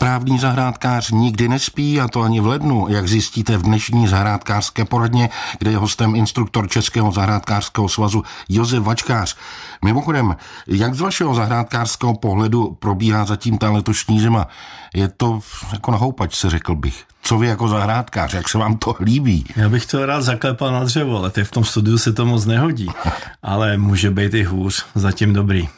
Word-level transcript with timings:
Správný 0.00 0.38
zahrádkář 0.38 1.10
nikdy 1.10 1.48
nespí 1.48 2.00
a 2.00 2.08
to 2.08 2.22
ani 2.22 2.40
v 2.40 2.46
lednu, 2.46 2.86
jak 2.88 3.08
zjistíte 3.08 3.56
v 3.56 3.62
dnešní 3.62 4.08
zahrádkářské 4.08 4.84
poradně, 4.84 5.28
kde 5.58 5.70
je 5.70 5.76
hostem 5.76 6.14
instruktor 6.14 6.68
Českého 6.68 7.12
zahrádkářského 7.12 7.88
svazu 7.88 8.22
Josef 8.48 8.82
Vačkář. 8.82 9.36
Mimochodem, 9.84 10.36
jak 10.66 10.94
z 10.94 11.00
vašeho 11.00 11.34
zahrádkářského 11.34 12.14
pohledu 12.14 12.76
probíhá 12.78 13.24
zatím 13.24 13.58
ta 13.58 13.70
letošní 13.70 14.20
zima? 14.20 14.48
Je 14.94 15.08
to 15.08 15.40
jako 15.72 15.90
na 15.90 15.98
houpačce, 15.98 16.50
řekl 16.50 16.74
bych. 16.74 17.04
Co 17.22 17.38
vy 17.38 17.46
jako 17.46 17.68
zahrádkář, 17.68 18.34
jak 18.34 18.48
se 18.48 18.58
vám 18.58 18.76
to 18.76 18.96
líbí? 19.00 19.44
Já 19.56 19.68
bych 19.68 19.86
to 19.86 20.06
rád 20.06 20.22
zaklepal 20.22 20.72
na 20.72 20.84
dřevo, 20.84 21.18
ale 21.18 21.30
teď 21.30 21.46
v 21.46 21.50
tom 21.50 21.64
studiu 21.64 21.98
se 21.98 22.12
to 22.12 22.26
moc 22.26 22.46
nehodí. 22.46 22.88
Ale 23.42 23.76
může 23.76 24.10
být 24.10 24.34
i 24.34 24.42
hůř, 24.42 24.86
zatím 24.94 25.32
dobrý 25.32 25.68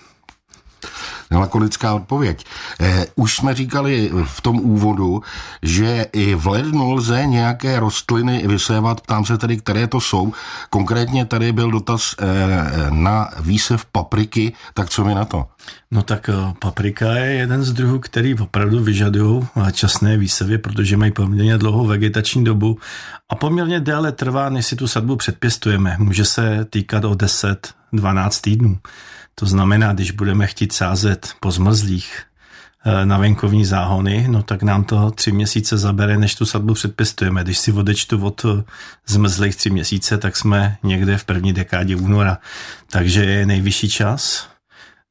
lakonická 1.39 1.95
odpověď. 1.95 2.45
Eh, 2.81 3.07
už 3.15 3.37
jsme 3.37 3.55
říkali 3.55 4.11
v 4.25 4.41
tom 4.41 4.61
úvodu, 4.61 5.23
že 5.63 6.07
i 6.13 6.35
v 6.35 6.47
lednu 6.47 6.93
lze 6.93 7.27
nějaké 7.27 7.81
rostliny 7.81 8.45
vysévat. 8.47 9.01
Ptám 9.01 9.25
se 9.25 9.39
tedy, 9.39 9.57
které 9.57 9.87
to 9.87 10.01
jsou. 10.01 10.33
Konkrétně 10.71 11.25
tady 11.25 11.53
byl 11.53 11.71
dotaz 11.71 12.15
eh, 12.19 12.27
na 12.91 13.29
výsev 13.41 13.85
papriky, 13.85 14.53
tak 14.75 14.91
co 14.91 15.05
mi 15.05 15.15
na 15.15 15.25
to? 15.25 15.47
No 15.91 16.03
tak 16.03 16.29
eh, 16.29 16.55
paprika 16.59 17.13
je 17.13 17.33
jeden 17.33 17.65
z 17.65 17.73
druhů, 17.73 17.99
který 17.99 18.35
opravdu 18.35 18.83
vyžadují 18.83 19.47
časné 19.73 20.17
výsevy, 20.17 20.59
protože 20.59 20.97
mají 20.97 21.12
poměrně 21.12 21.59
dlouhou 21.59 21.87
vegetační 21.87 22.45
dobu 22.45 22.79
a 23.29 23.35
poměrně 23.35 23.81
déle 23.81 24.12
trvá, 24.12 24.49
než 24.49 24.67
si 24.67 24.77
tu 24.77 24.89
sadbu 24.89 25.17
předpěstujeme. 25.17 25.97
Může 25.99 26.25
se 26.25 26.67
týkat 26.71 27.05
o 27.05 27.12
10-12 27.12 28.41
týdnů. 28.41 28.78
To 29.34 29.47
znamená, 29.47 29.92
když 29.92 30.11
budeme 30.11 30.47
chtít 30.47 30.72
sázet 30.72 31.33
po 31.41 31.50
zmrzlých 31.50 32.22
eh, 32.84 33.06
na 33.06 33.19
venkovní 33.19 33.64
záhony, 33.64 34.27
no 34.28 34.42
tak 34.42 34.62
nám 34.62 34.84
to 34.84 35.11
tři 35.11 35.33
měsíce 35.33 35.78
zabere, 35.78 36.19
než 36.19 36.34
tu 36.34 36.47
sadbu 36.47 36.75
předpěstujeme. 36.75 37.44
Když 37.44 37.58
si 37.58 37.72
odečtu 37.72 38.27
od 38.27 38.44
eh, 38.44 38.64
zmrzlých 39.06 39.56
tři 39.56 39.70
měsíce, 39.70 40.19
tak 40.19 40.36
jsme 40.36 40.77
někde 40.83 41.19
v 41.19 41.25
první 41.25 41.53
dekádě 41.53 41.97
února. 41.97 42.38
Takže 42.91 43.25
je 43.25 43.47
nejvyšší 43.47 43.88
čas 43.88 44.53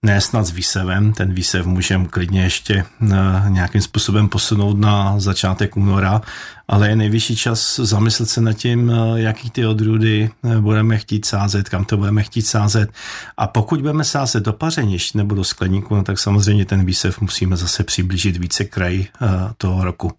ne 0.06 0.22
snad 0.22 0.46
s 0.46 0.52
výsevem, 0.52 1.14
ten 1.14 1.34
výsev 1.34 1.66
můžeme 1.66 2.08
klidně 2.08 2.44
ještě 2.44 2.86
eh, 3.02 3.16
nějakým 3.48 3.82
způsobem 3.82 4.30
posunout 4.30 4.80
na 4.80 5.20
začátek 5.20 5.78
února, 5.78 6.22
ale 6.72 6.90
je 6.90 6.96
nejvyšší 6.96 7.36
čas 7.36 7.80
zamyslet 7.80 8.30
se 8.30 8.42
nad 8.42 8.54
tím, 8.54 8.92
eh, 8.92 9.22
jaký 9.22 9.50
ty 9.50 9.66
odrůdy 9.66 10.30
eh, 10.44 10.60
budeme 10.60 10.98
chtít 10.98 11.26
sázet, 11.26 11.70
kam 11.70 11.86
to 11.86 11.98
budeme 11.98 12.24
chtít 12.24 12.42
sázet. 12.42 12.90
A 13.38 13.48
pokud 13.48 13.82
budeme 13.82 14.04
sázet 14.04 14.44
do 14.44 14.54
pařenišť 14.54 15.16
nebo 15.16 15.36
do 15.36 15.44
skleníku, 15.44 15.96
no 15.96 16.04
tak 16.04 16.20
samozřejmě 16.20 16.66
ten 16.66 16.86
výsev 16.86 17.22
musíme 17.22 17.58
zase 17.58 17.84
přiblížit 17.84 18.38
více 18.38 18.64
kraj 18.64 19.06
toho 19.58 19.84
roku. 19.84 20.12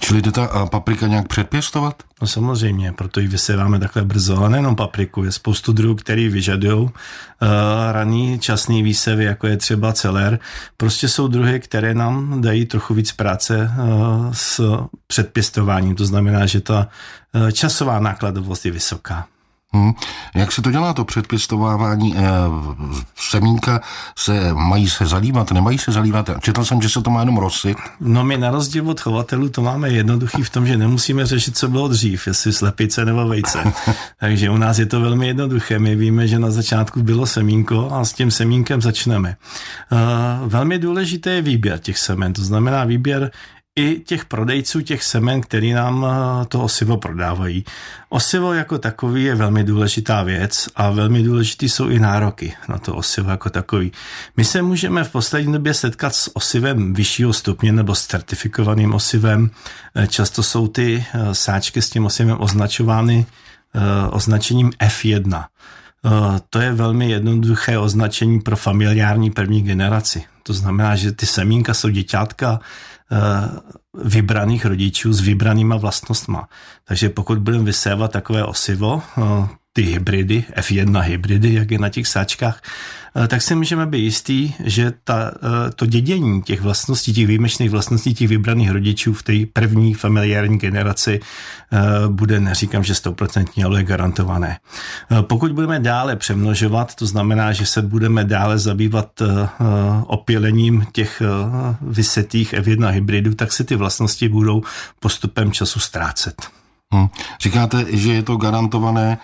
Čili 0.00 0.22
jde 0.22 0.32
ta 0.32 0.66
paprika 0.66 1.06
nějak 1.06 1.28
předpěstovat? 1.28 2.02
No 2.20 2.26
samozřejmě, 2.26 2.92
proto 2.92 3.20
ji 3.20 3.26
vyséváme 3.26 3.78
takhle 3.78 4.04
brzo, 4.04 4.36
ale 4.36 4.50
nejenom 4.50 4.76
papriku, 4.76 5.24
je 5.24 5.32
spoustu 5.32 5.72
druhů, 5.72 5.94
který 5.94 6.28
vyžadují 6.28 6.82
uh, 6.82 6.90
raný 7.92 8.38
časný 8.38 8.82
výsevy, 8.82 9.24
jako 9.24 9.46
je 9.46 9.56
třeba 9.56 9.92
celer. 9.92 10.38
Prostě 10.76 11.08
jsou 11.08 11.28
druhy, 11.28 11.60
které 11.60 11.94
nám 11.94 12.40
dají 12.40 12.66
trochu 12.66 12.94
víc 12.94 13.12
práce 13.12 13.70
uh, 13.78 14.32
s 14.32 14.60
předpěstováním, 15.06 15.94
to 15.94 16.06
znamená, 16.06 16.46
že 16.46 16.60
ta 16.60 16.88
uh, 17.34 17.50
časová 17.50 17.98
nákladovost 18.00 18.66
je 18.66 18.72
vysoká. 18.72 19.26
Hmm. 19.72 19.92
Jak 20.34 20.52
se 20.52 20.62
to 20.62 20.70
dělá, 20.70 20.92
to 20.92 21.04
předpěstovávání 21.04 22.14
semínka? 23.30 23.80
Se, 24.18 24.54
mají 24.54 24.88
se 24.88 25.06
zalívat, 25.06 25.50
nemají 25.50 25.78
se 25.78 25.92
zalívat? 25.92 26.30
Četl 26.40 26.64
jsem, 26.64 26.82
že 26.82 26.88
se 26.88 27.02
to 27.02 27.10
má 27.10 27.20
jenom 27.20 27.36
rosit. 27.36 27.78
No 28.00 28.24
my 28.24 28.38
na 28.38 28.50
rozdíl 28.50 28.90
od 28.90 29.00
chovatelů 29.00 29.48
to 29.48 29.62
máme 29.62 29.88
jednoduchý 29.88 30.42
v 30.42 30.50
tom, 30.50 30.66
že 30.66 30.76
nemusíme 30.76 31.26
řešit, 31.26 31.56
co 31.56 31.68
bylo 31.68 31.88
dřív, 31.88 32.26
jestli 32.26 32.52
slepice 32.52 33.04
nebo 33.04 33.28
vejce. 33.28 33.72
Takže 34.20 34.50
u 34.50 34.56
nás 34.56 34.78
je 34.78 34.86
to 34.86 35.00
velmi 35.00 35.26
jednoduché. 35.26 35.78
My 35.78 35.96
víme, 35.96 36.28
že 36.28 36.38
na 36.38 36.50
začátku 36.50 37.02
bylo 37.02 37.26
semínko 37.26 37.88
a 37.92 38.04
s 38.04 38.12
tím 38.12 38.30
semínkem 38.30 38.82
začneme. 38.82 39.30
E, 39.30 39.36
velmi 40.46 40.78
důležité 40.78 41.30
je 41.30 41.42
výběr 41.42 41.78
těch 41.78 41.98
semen, 41.98 42.32
to 42.32 42.42
znamená 42.44 42.84
výběr 42.84 43.30
i 43.80 44.00
těch 44.00 44.24
prodejců 44.24 44.80
těch 44.80 45.02
semen, 45.02 45.40
který 45.40 45.72
nám 45.72 46.06
eh, 46.06 46.44
to 46.46 46.60
osivo 46.60 46.96
prodávají. 46.96 47.64
Osivo 48.08 48.52
jako 48.52 48.78
takový 48.78 49.24
je 49.24 49.34
velmi 49.34 49.64
důležitá 49.64 50.22
věc 50.22 50.68
a 50.76 50.90
velmi 50.90 51.22
důležitý 51.22 51.68
jsou 51.68 51.88
i 51.88 51.98
nároky 51.98 52.54
na 52.68 52.78
to 52.78 52.94
osivo 52.94 53.30
jako 53.30 53.50
takový. 53.50 53.92
My 54.36 54.44
se 54.44 54.62
můžeme 54.62 55.04
v 55.04 55.10
poslední 55.10 55.52
době 55.52 55.74
setkat 55.74 56.14
s 56.14 56.36
osivem 56.36 56.94
vyššího 56.94 57.32
stupně 57.32 57.72
nebo 57.72 57.94
s 57.94 58.06
certifikovaným 58.06 58.94
osivem. 58.94 59.50
Eh, 59.94 60.06
často 60.06 60.42
jsou 60.42 60.68
ty 60.68 61.04
eh, 61.14 61.34
sáčky 61.34 61.82
s 61.82 61.90
tím 61.90 62.06
osivem 62.06 62.36
označovány 62.40 63.26
označením 64.10 64.70
F1. 64.70 65.44
To 66.50 66.60
je 66.60 66.72
velmi 66.72 67.10
jednoduché 67.10 67.78
označení 67.78 68.40
pro 68.40 68.56
familiární 68.56 69.30
první 69.30 69.62
generaci. 69.62 70.24
To 70.42 70.52
znamená, 70.52 70.96
že 70.96 71.12
ty 71.12 71.26
semínka 71.26 71.74
jsou 71.74 71.88
děťátka 71.88 72.60
vybraných 74.04 74.66
rodičů 74.66 75.12
s 75.12 75.20
vybranýma 75.20 75.76
vlastnostma. 75.76 76.48
Takže 76.84 77.08
pokud 77.08 77.38
budeme 77.38 77.64
vysévat 77.64 78.12
takové 78.12 78.44
osivo, 78.44 79.02
eh, 79.18 79.48
ty 79.72 79.82
hybridy, 79.82 80.44
F1 80.56 81.00
hybridy, 81.00 81.54
jak 81.54 81.70
je 81.70 81.78
na 81.78 81.88
těch 81.88 82.06
sáčkách, 82.06 82.62
eh, 83.16 83.28
tak 83.28 83.42
si 83.42 83.54
můžeme 83.54 83.86
být 83.86 84.02
jistý, 84.02 84.52
že 84.64 84.92
ta, 85.04 85.30
eh, 85.34 85.70
to 85.70 85.86
dědění 85.86 86.42
těch 86.42 86.60
vlastností, 86.60 87.12
těch 87.12 87.26
výjimečných 87.26 87.70
vlastností 87.70 88.14
těch 88.14 88.28
vybraných 88.28 88.70
rodičů 88.70 89.14
v 89.14 89.22
té 89.22 89.32
první 89.52 89.94
familiární 89.94 90.58
generaci 90.58 91.20
eh, 91.72 91.78
bude, 92.08 92.40
neříkám, 92.40 92.84
že 92.84 92.94
stoprocentně, 92.94 93.64
ale 93.64 93.82
garantované. 93.82 94.58
Pokud 95.20 95.52
budeme 95.52 95.80
dále 95.80 96.16
přemnožovat, 96.16 96.94
to 96.94 97.06
znamená, 97.06 97.52
že 97.52 97.66
se 97.66 97.82
budeme 97.82 98.24
dále 98.24 98.58
zabývat 98.58 99.22
opělením 100.06 100.86
těch 100.92 101.22
vysetých 101.80 102.54
F1 102.54 102.88
hybridů, 102.90 103.34
tak 103.34 103.52
se 103.52 103.64
ty 103.64 103.76
vlastnosti 103.76 104.28
budou 104.28 104.62
postupem 105.00 105.52
času 105.52 105.80
ztrácet. 105.80 106.46
Hmm. 106.92 107.08
Říkáte, 107.40 107.86
že 107.88 108.12
je 108.12 108.22
to 108.22 108.36
garantované 108.36 109.18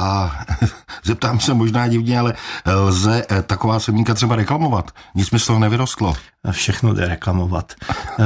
a 0.00 0.40
zeptám 1.04 1.40
se 1.40 1.54
možná 1.54 1.88
divně, 1.88 2.18
ale 2.18 2.34
lze 2.66 3.24
eh, 3.30 3.42
taková 3.42 3.80
semínka 3.80 4.14
třeba 4.14 4.36
reklamovat? 4.36 4.90
Nic 5.14 5.30
mi 5.30 5.38
z 5.38 5.46
toho 5.46 5.58
nevyrostlo. 5.58 6.14
Všechno 6.50 6.94
jde 6.94 7.06
reklamovat. 7.06 7.72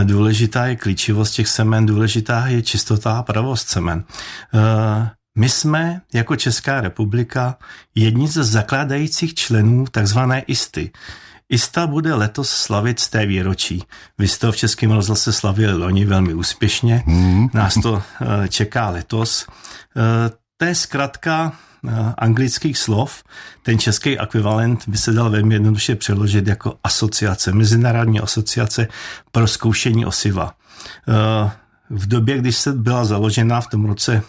Důležitá 0.05 0.67
je 0.67 0.77
klíčivost 0.77 1.35
těch 1.35 1.49
semen, 1.49 1.87
důležitá 1.87 2.47
je 2.47 2.63
čistota 2.63 3.19
a 3.19 3.23
pravost 3.23 3.69
semen. 3.69 4.05
Eh, 4.55 5.11
my 5.39 5.49
jsme 5.49 6.01
jako 6.15 6.37
Česká 6.37 6.81
republika 6.81 7.57
jedni 7.95 8.29
ze 8.29 8.45
zakládajících 8.45 9.35
členů 9.35 9.85
takzvané 9.91 10.41
ISTY. 10.41 10.91
ISTA 11.49 11.87
bude 11.87 12.15
letos 12.15 12.51
slavit 12.51 13.01
z 13.01 13.09
té 13.09 13.27
výročí. 13.27 13.83
Vy 14.19 14.29
jste 14.29 14.53
v 14.53 14.57
Českém 14.57 14.91
rozhlase 14.91 15.33
slavili 15.33 15.73
loni 15.73 16.05
velmi 16.05 16.35
úspěšně. 16.35 17.03
Hmm. 17.07 17.49
Nás 17.55 17.75
to 17.75 18.03
eh, 18.21 18.49
čeká 18.49 18.91
letos. 18.91 19.47
To 20.57 20.65
je 20.65 20.75
zkrátka 20.75 21.53
eh, 21.53 21.91
anglických 22.19 22.79
slov. 22.79 23.25
Ten 23.63 23.79
český 23.79 24.21
ekvivalent 24.21 24.89
by 24.89 24.99
se 24.99 25.13
dal 25.13 25.31
velmi 25.31 25.55
jednoduše 25.55 25.97
přeložit 25.97 26.47
jako 26.47 26.79
asociace, 26.85 27.53
Mezinárodní 27.53 28.21
asociace 28.21 28.89
pro 29.33 29.47
zkoušení 29.47 30.07
osiva. 30.07 30.55
Eh, 31.09 31.51
v 31.91 32.07
době, 32.07 32.39
když 32.39 32.57
se 32.57 32.73
byla 32.73 33.05
založena 33.05 33.61
v 33.61 33.67
tom 33.67 33.85
roce 33.85 34.23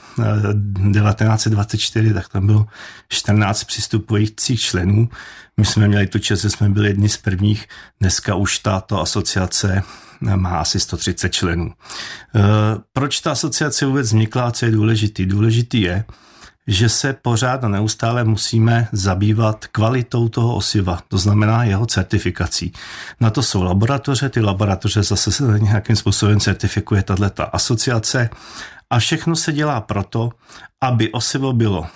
1924, 0.92 2.10
eh, 2.10 2.14
tak 2.14 2.30
tam 2.30 2.48
bylo 2.48 2.66
14 3.10 3.64
přistupujících 3.64 4.62
členů. 4.62 5.10
My 5.58 5.66
jsme 5.66 5.88
měli 5.88 6.08
tu 6.08 6.20
čest, 6.20 6.42
že 6.42 6.50
jsme 6.50 6.70
byli 6.70 6.88
jedni 6.88 7.10
z 7.10 7.18
prvních. 7.18 7.68
Dneska 8.00 8.36
už 8.36 8.60
tato 8.60 9.02
asociace 9.02 9.84
má 10.22 10.60
asi 10.60 10.80
130 10.80 11.30
členů. 11.30 11.74
Proč 12.94 13.20
ta 13.20 13.32
asociace 13.32 13.86
vůbec 13.86 14.08
vznikla 14.08 14.44
a 14.44 14.52
co 14.52 14.66
je 14.66 14.72
důležitý? 14.72 15.26
Důležitý 15.26 15.82
je, 15.82 16.06
že 16.68 16.90
se 16.90 17.14
pořád 17.14 17.64
a 17.64 17.68
neustále 17.68 18.24
musíme 18.24 18.88
zabývat 18.92 19.66
kvalitou 19.68 20.30
toho 20.30 20.56
osiva, 20.56 21.00
to 21.08 21.18
znamená 21.18 21.64
jeho 21.64 21.86
certifikací. 21.86 22.74
Na 23.20 23.30
to 23.30 23.44
jsou 23.44 23.64
laboratoře, 23.64 24.30
ty 24.30 24.42
laboratoře 24.42 25.04
zase 25.04 25.32
se 25.32 25.60
nějakým 25.60 25.96
způsobem 25.96 26.40
certifikuje 26.40 27.04
tato 27.04 27.56
asociace 27.56 28.30
a 28.90 29.00
všechno 29.00 29.36
se 29.36 29.54
dělá 29.54 29.82
proto, 29.82 30.30
aby 30.82 31.12
osivo 31.12 31.54
bylo 31.54 31.88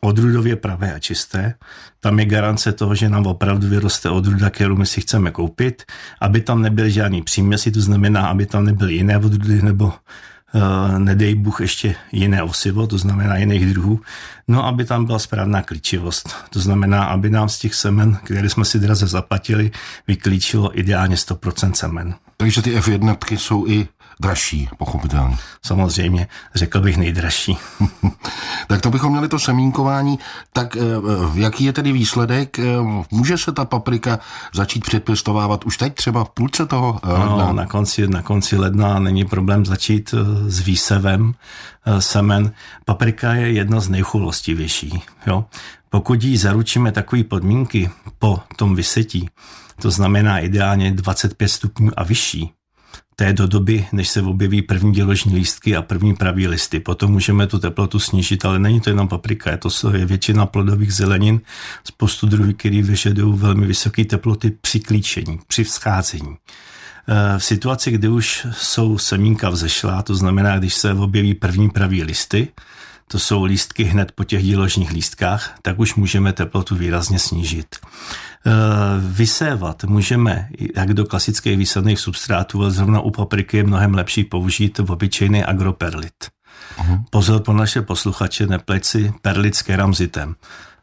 odrůdově 0.00 0.56
pravé 0.56 0.94
a 0.94 0.98
čisté. 0.98 1.54
Tam 2.00 2.18
je 2.18 2.24
garance 2.24 2.72
toho, 2.72 2.94
že 2.94 3.08
nám 3.08 3.26
opravdu 3.26 3.68
vyroste 3.68 4.10
odrůda, 4.10 4.50
kterou 4.50 4.76
my 4.76 4.86
si 4.86 5.00
chceme 5.00 5.30
koupit, 5.30 5.82
aby 6.20 6.40
tam 6.40 6.62
nebyly 6.62 6.90
žádný 6.90 7.22
příměsi, 7.22 7.70
to 7.70 7.80
znamená, 7.80 8.26
aby 8.26 8.46
tam 8.46 8.64
nebyly 8.64 8.94
jiné 8.94 9.18
odrůdy 9.18 9.62
nebo 9.62 9.92
Eh, 10.54 10.98
nedej 10.98 11.34
Bůh 11.34 11.60
ještě 11.60 11.94
jiné 12.12 12.42
osivo, 12.42 12.86
to 12.86 12.98
znamená 12.98 13.36
jiných 13.36 13.66
druhů, 13.66 14.00
no 14.48 14.66
aby 14.66 14.84
tam 14.84 15.04
byla 15.04 15.18
správná 15.18 15.62
klíčivost. 15.62 16.34
To 16.50 16.60
znamená, 16.60 17.04
aby 17.04 17.30
nám 17.30 17.48
z 17.48 17.58
těch 17.58 17.74
semen, 17.74 18.18
které 18.24 18.48
jsme 18.48 18.64
si 18.64 18.78
draze 18.78 19.06
zaplatili, 19.06 19.70
vyklíčilo 20.06 20.78
ideálně 20.78 21.16
100% 21.16 21.72
semen. 21.72 22.14
Takže 22.36 22.62
ty 22.62 22.78
F1 22.78 23.36
jsou 23.36 23.66
i 23.66 23.88
dražší, 24.20 24.68
pochopitelně. 24.78 25.36
Samozřejmě, 25.64 26.28
řekl 26.54 26.80
bych 26.80 26.96
nejdražší. 26.96 27.58
tak 28.68 28.80
to 28.80 28.90
bychom 28.90 29.12
měli 29.12 29.28
to 29.28 29.38
semínkování. 29.38 30.18
Tak 30.52 30.76
eh, 30.76 30.80
jaký 31.34 31.64
je 31.64 31.72
tedy 31.72 31.92
výsledek? 31.92 32.58
Eh, 32.58 32.64
může 33.10 33.38
se 33.38 33.52
ta 33.52 33.64
paprika 33.64 34.18
začít 34.54 34.84
předpěstovávat 34.84 35.64
už 35.64 35.76
teď, 35.76 35.94
třeba 35.94 36.24
v 36.24 36.30
půlce 36.30 36.66
toho 36.66 37.00
eh, 37.02 37.12
ledna? 37.12 37.46
No, 37.46 37.52
na 37.52 37.66
konci, 37.66 38.08
na 38.08 38.22
konci 38.22 38.56
ledna 38.56 38.98
není 38.98 39.24
problém 39.24 39.66
začít 39.66 40.14
s 40.46 40.60
výsevem 40.60 41.34
semen. 41.98 42.52
Paprika 42.84 43.34
je 43.34 43.52
jedna 43.52 43.80
z 43.80 43.88
nejchulostivější. 43.88 45.02
Jo? 45.26 45.44
Pokud 45.90 46.22
jí 46.22 46.36
zaručíme 46.36 46.92
takové 46.92 47.24
podmínky 47.24 47.90
po 48.18 48.40
tom 48.56 48.74
vysetí, 48.74 49.30
to 49.82 49.90
znamená 49.90 50.38
ideálně 50.38 50.92
25 50.92 51.48
stupňů 51.48 51.90
a 51.96 52.04
vyšší, 52.04 52.52
té 53.16 53.32
do 53.32 53.46
doby, 53.46 53.86
než 53.92 54.08
se 54.08 54.22
objeví 54.22 54.62
první 54.62 54.92
děložní 54.92 55.34
lístky 55.34 55.76
a 55.76 55.82
první 55.82 56.14
pravý 56.14 56.48
listy. 56.48 56.80
Potom 56.80 57.12
můžeme 57.12 57.46
tu 57.46 57.58
teplotu 57.58 57.98
snížit, 57.98 58.44
ale 58.44 58.58
není 58.58 58.80
to 58.80 58.90
jenom 58.90 59.08
paprika, 59.08 59.50
je 59.50 59.56
to 59.56 59.96
je 59.96 60.06
většina 60.06 60.46
plodových 60.46 60.94
zelenin, 60.94 61.40
spoustu 61.84 62.26
druhů, 62.26 62.52
který 62.52 62.82
vyžadují 62.82 63.38
velmi 63.38 63.66
vysoké 63.66 64.04
teploty 64.04 64.50
při 64.50 64.80
klíčení, 64.80 65.40
při 65.46 65.64
vzcházení. 65.64 66.36
E, 67.08 67.38
v 67.38 67.44
situaci, 67.44 67.90
kdy 67.90 68.08
už 68.08 68.46
jsou 68.52 68.98
semínka 68.98 69.50
vzešlá, 69.50 70.02
to 70.02 70.14
znamená, 70.14 70.58
když 70.58 70.74
se 70.74 70.92
objeví 70.92 71.34
první 71.34 71.70
pravý 71.70 72.02
listy, 72.02 72.48
to 73.08 73.18
jsou 73.18 73.44
lístky 73.44 73.84
hned 73.84 74.12
po 74.12 74.24
těch 74.24 74.42
díložních 74.42 74.90
lístkách, 74.90 75.54
tak 75.62 75.78
už 75.78 75.94
můžeme 75.94 76.32
teplotu 76.32 76.76
výrazně 76.76 77.18
snížit. 77.18 77.76
Eh, 78.46 78.50
vysévat 79.00 79.84
můžeme 79.84 80.48
jak 80.76 80.94
do 80.94 81.04
klasických 81.04 81.58
výsadných 81.58 82.00
substrátů, 82.00 82.62
ale 82.62 82.70
zrovna 82.70 83.00
u 83.00 83.10
papriky 83.10 83.56
je 83.56 83.64
mnohem 83.64 83.94
lepší 83.94 84.24
použít 84.24 84.78
v 84.78 84.92
obyčejný 84.92 85.44
agroperlit. 85.44 86.14
Uh-huh. 86.78 87.04
Pozor 87.10 87.42
po 87.42 87.52
naše 87.52 87.82
posluchače, 87.82 88.46
nepleť 88.46 88.84
si 88.84 89.12
perlit 89.22 89.54
s 89.54 89.62
keramzitem. 89.62 90.34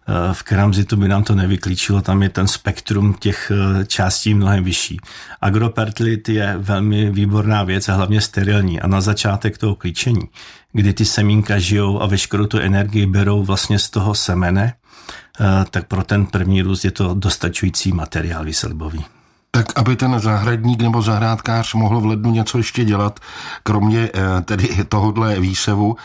Eh, 0.08 0.34
v 0.34 0.44
keramzitu 0.44 0.96
by 0.96 1.08
nám 1.08 1.24
to 1.24 1.36
nevyklíčilo, 1.36 2.02
tam 2.02 2.24
je 2.24 2.30
ten 2.30 2.48
spektrum 2.48 3.14
těch 3.14 3.52
eh, 3.52 3.86
částí 3.86 4.34
mnohem 4.34 4.64
vyšší. 4.64 5.00
Agroperlit 5.42 6.30
je 6.30 6.56
velmi 6.58 7.12
výborná 7.12 7.64
věc 7.64 7.90
a 7.90 7.94
hlavně 7.94 8.22
sterilní 8.22 8.82
a 8.82 8.88
na 8.88 9.02
začátek 9.02 9.58
toho 9.58 9.76
klíčení, 9.76 10.30
kdy 10.74 10.94
ty 10.94 11.06
semínka 11.06 11.60
žijou 11.60 12.02
a 12.02 12.06
veškerou 12.06 12.46
tu 12.46 12.60
energii 12.60 13.06
berou 13.06 13.44
vlastně 13.44 13.80
z 13.80 13.90
toho 13.90 14.16
semene, 14.16 14.74
Eh, 15.40 15.66
tak 15.70 15.88
pro 15.88 16.04
ten 16.04 16.26
první 16.26 16.62
růst 16.62 16.86
je 16.86 16.92
to 16.92 17.14
dostačující 17.14 17.92
materiál 17.92 18.46
výsadbový. 18.46 19.06
Tak 19.56 19.80
aby 19.80 19.96
ten 19.96 20.20
zahradník 20.20 20.82
nebo 20.82 21.02
zahrádkář 21.02 21.74
mohl 21.74 22.02
v 22.02 22.06
lednu 22.06 22.32
něco 22.32 22.58
ještě 22.58 22.86
dělat, 22.86 23.20
kromě 23.64 24.10
eh, 24.14 24.42
tedy 24.42 24.70
tohohle 24.90 25.40
výsevu, 25.40 25.96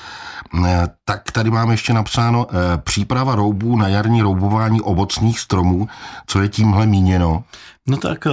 eh, 0.66 0.86
tak 1.04 1.32
tady 1.32 1.50
máme 1.50 1.72
ještě 1.72 1.92
napsáno 1.92 2.46
příprava 2.76 3.34
roubů 3.34 3.76
na 3.76 3.88
jarní 3.88 4.22
roubování 4.22 4.80
ovocných 4.80 5.40
stromů. 5.40 5.88
Co 6.26 6.42
je 6.42 6.48
tímhle 6.48 6.86
míněno? 6.86 7.44
No 7.88 7.96
tak 7.96 8.26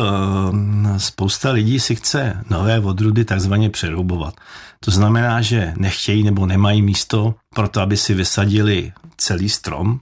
spousta 0.98 1.52
lidí 1.52 1.80
si 1.80 1.96
chce 1.96 2.44
nové 2.50 2.80
odrudy 2.80 3.26
takzvaně 3.26 3.70
přeroubovat. 3.70 4.34
To 4.80 4.92
znamená, 4.92 5.42
že 5.42 5.74
nechtějí 5.78 6.24
nebo 6.24 6.46
nemají 6.46 6.82
místo 6.82 7.36
pro 7.56 7.68
to, 7.68 7.82
aby 7.82 7.98
si 7.98 8.14
vysadili 8.14 8.92
celý 9.18 9.50
strom, 9.50 10.00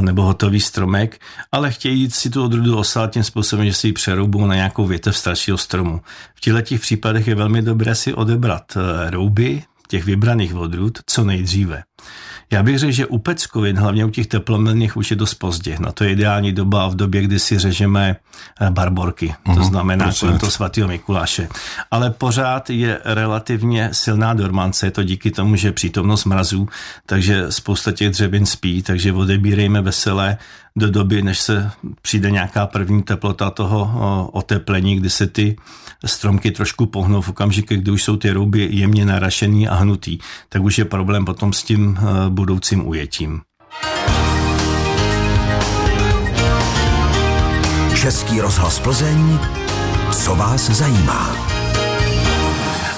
nebo 0.00 0.22
hotový 0.22 0.60
stromek, 0.60 1.20
ale 1.52 1.70
chtějí 1.70 2.10
si 2.10 2.30
tu 2.30 2.44
odrůdu 2.44 2.78
osát 2.78 3.12
tím 3.12 3.24
způsobem, 3.24 3.66
že 3.66 3.74
si 3.74 3.86
ji 3.86 3.92
přeroubou 3.92 4.46
na 4.46 4.54
nějakou 4.54 4.86
větev 4.86 5.16
staršího 5.16 5.58
stromu. 5.58 6.00
V 6.34 6.40
těchto 6.40 6.78
případech 6.78 7.28
je 7.28 7.34
velmi 7.34 7.62
dobré 7.62 7.94
si 7.94 8.14
odebrat 8.14 8.76
eh, 8.76 9.10
rouby 9.10 9.62
těch 9.92 10.04
vybraných 10.04 10.54
odrůd 10.54 10.98
co 11.06 11.24
nejdříve. 11.24 11.82
Já 12.52 12.62
bych 12.62 12.78
řekl, 12.78 12.92
že 12.92 13.06
u 13.06 13.18
peckovin, 13.18 13.78
hlavně 13.78 14.04
u 14.04 14.10
těch 14.10 14.26
teplomilných, 14.26 14.96
už 14.96 15.10
je 15.10 15.16
dost 15.16 15.34
pozdě. 15.34 15.76
Na 15.80 15.92
to 15.92 16.04
je 16.04 16.10
ideální 16.10 16.52
doba 16.52 16.88
v 16.88 16.94
době, 16.94 17.22
kdy 17.22 17.38
si 17.38 17.58
řežeme 17.58 18.16
eh, 18.60 18.70
barborky, 18.70 19.34
to 19.44 19.50
mm-hmm, 19.50 19.62
znamená 19.62 20.12
kolem 20.20 20.38
toho 20.38 20.52
svatého 20.52 20.88
Mikuláše. 20.88 21.48
Ale 21.90 22.10
pořád 22.10 22.70
je 22.70 23.00
relativně 23.04 23.88
silná 23.92 24.34
dormance, 24.34 24.90
to 24.90 25.02
díky 25.02 25.30
tomu, 25.30 25.56
že 25.56 25.72
přítomnost 25.72 26.24
mrazů, 26.24 26.68
takže 27.06 27.46
spousta 27.48 27.92
těch 27.92 28.10
dřevin 28.10 28.46
spí, 28.46 28.82
takže 28.82 29.12
odebírejme 29.12 29.82
veselé 29.82 30.38
do 30.76 30.90
doby, 30.90 31.22
než 31.22 31.40
se 31.40 31.70
přijde 32.02 32.30
nějaká 32.30 32.66
první 32.66 33.02
teplota 33.02 33.50
toho 33.50 34.28
oteplení, 34.32 34.96
kdy 34.96 35.10
se 35.10 35.26
ty 35.26 35.56
stromky 36.04 36.50
trošku 36.50 36.86
pohnou 36.86 37.20
v 37.20 37.28
okamžiku, 37.28 37.74
kdy 37.74 37.90
už 37.90 38.04
jsou 38.04 38.16
ty 38.16 38.30
rouby 38.30 38.68
jemně 38.70 39.04
narašený 39.04 39.68
a 39.68 39.74
hnutý, 39.74 40.18
tak 40.48 40.62
už 40.62 40.78
je 40.78 40.84
problém 40.84 41.24
potom 41.24 41.52
s 41.52 41.62
tím 41.62 41.98
e, 41.98 42.30
budoucím 42.30 42.86
ujetím. 42.86 43.40
Český 48.00 48.40
rozhlas 48.40 48.80
Plzeň, 48.80 49.38
co 50.12 50.34
vás 50.34 50.70
zajímá? 50.70 51.51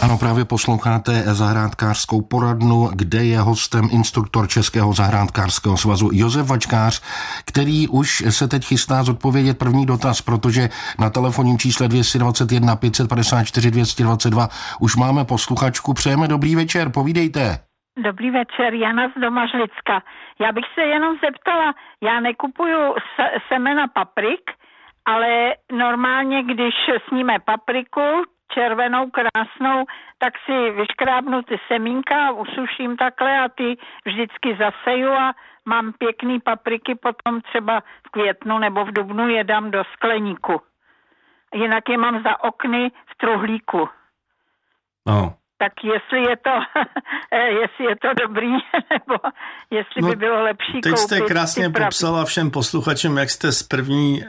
Ano, 0.04 0.18
právě 0.18 0.44
posloucháte 0.44 1.12
zahrádkářskou 1.12 2.18
poradnu, 2.22 2.78
kde 3.00 3.24
je 3.24 3.38
hostem 3.40 3.84
instruktor 3.92 4.48
Českého 4.48 4.92
zahrádkářského 4.92 5.76
svazu 5.76 6.10
Josef 6.12 6.46
Vačkář, 6.50 6.94
který 7.50 7.88
už 7.88 8.08
se 8.38 8.48
teď 8.48 8.62
chystá 8.64 9.02
zodpovědět 9.02 9.58
první 9.58 9.86
dotaz, 9.86 10.22
protože 10.22 10.62
na 11.00 11.10
telefonním 11.10 11.58
čísle 11.58 11.88
221 11.88 12.76
554 12.76 13.70
222 13.70 14.48
už 14.80 14.96
máme 14.96 15.24
posluchačku. 15.24 15.94
Přejeme 15.94 16.28
dobrý 16.28 16.56
večer, 16.56 16.88
povídejte. 16.94 17.42
Dobrý 18.08 18.30
večer, 18.30 18.74
Jana 18.74 19.08
z 19.08 19.20
Domažlicka. 19.20 20.02
Já 20.40 20.52
bych 20.52 20.64
se 20.74 20.82
jenom 20.82 21.16
zeptala, 21.24 21.74
já 22.02 22.20
nekupuju 22.20 22.94
semena 23.48 23.84
paprik, 23.88 24.44
ale 25.04 25.54
normálně, 25.72 26.42
když 26.42 26.74
sníme 27.08 27.36
papriku, 27.44 28.00
červenou, 28.54 29.10
krásnou, 29.10 29.84
tak 30.18 30.32
si 30.44 30.70
vyškrábnu 30.70 31.42
ty 31.42 31.56
semínka, 31.68 32.32
usuším 32.32 32.96
takhle 32.96 33.38
a 33.38 33.48
ty 33.48 33.76
vždycky 34.04 34.56
zaseju 34.56 35.12
a 35.12 35.34
mám 35.64 35.92
pěkný 35.92 36.40
papriky, 36.40 36.94
potom 36.94 37.40
třeba 37.40 37.80
v 37.80 38.10
květnu 38.10 38.58
nebo 38.58 38.84
v 38.84 38.92
dubnu 38.92 39.28
je 39.28 39.44
dám 39.44 39.70
do 39.70 39.84
skleníku. 39.92 40.60
Jinak 41.54 41.88
je 41.88 41.98
mám 41.98 42.22
za 42.22 42.44
okny 42.44 42.90
v 43.06 43.16
truhlíku. 43.16 43.88
No, 45.06 45.34
tak 45.64 45.72
jestli 45.84 46.20
je 46.30 46.36
to, 46.36 46.56
jestli 47.62 47.84
je 47.84 47.96
to 48.02 48.08
dobrý, 48.26 48.52
nebo 48.92 49.14
jestli 49.70 50.02
no, 50.02 50.08
by 50.08 50.16
bylo 50.16 50.42
lepší 50.42 50.80
Teď 50.80 50.96
jste 50.98 51.20
krásně 51.20 51.70
popsala 51.70 52.24
všem 52.24 52.50
posluchačům, 52.50 53.16
jak 53.16 53.30
jste 53.30 53.52
z 53.52 53.62
první 53.62 54.24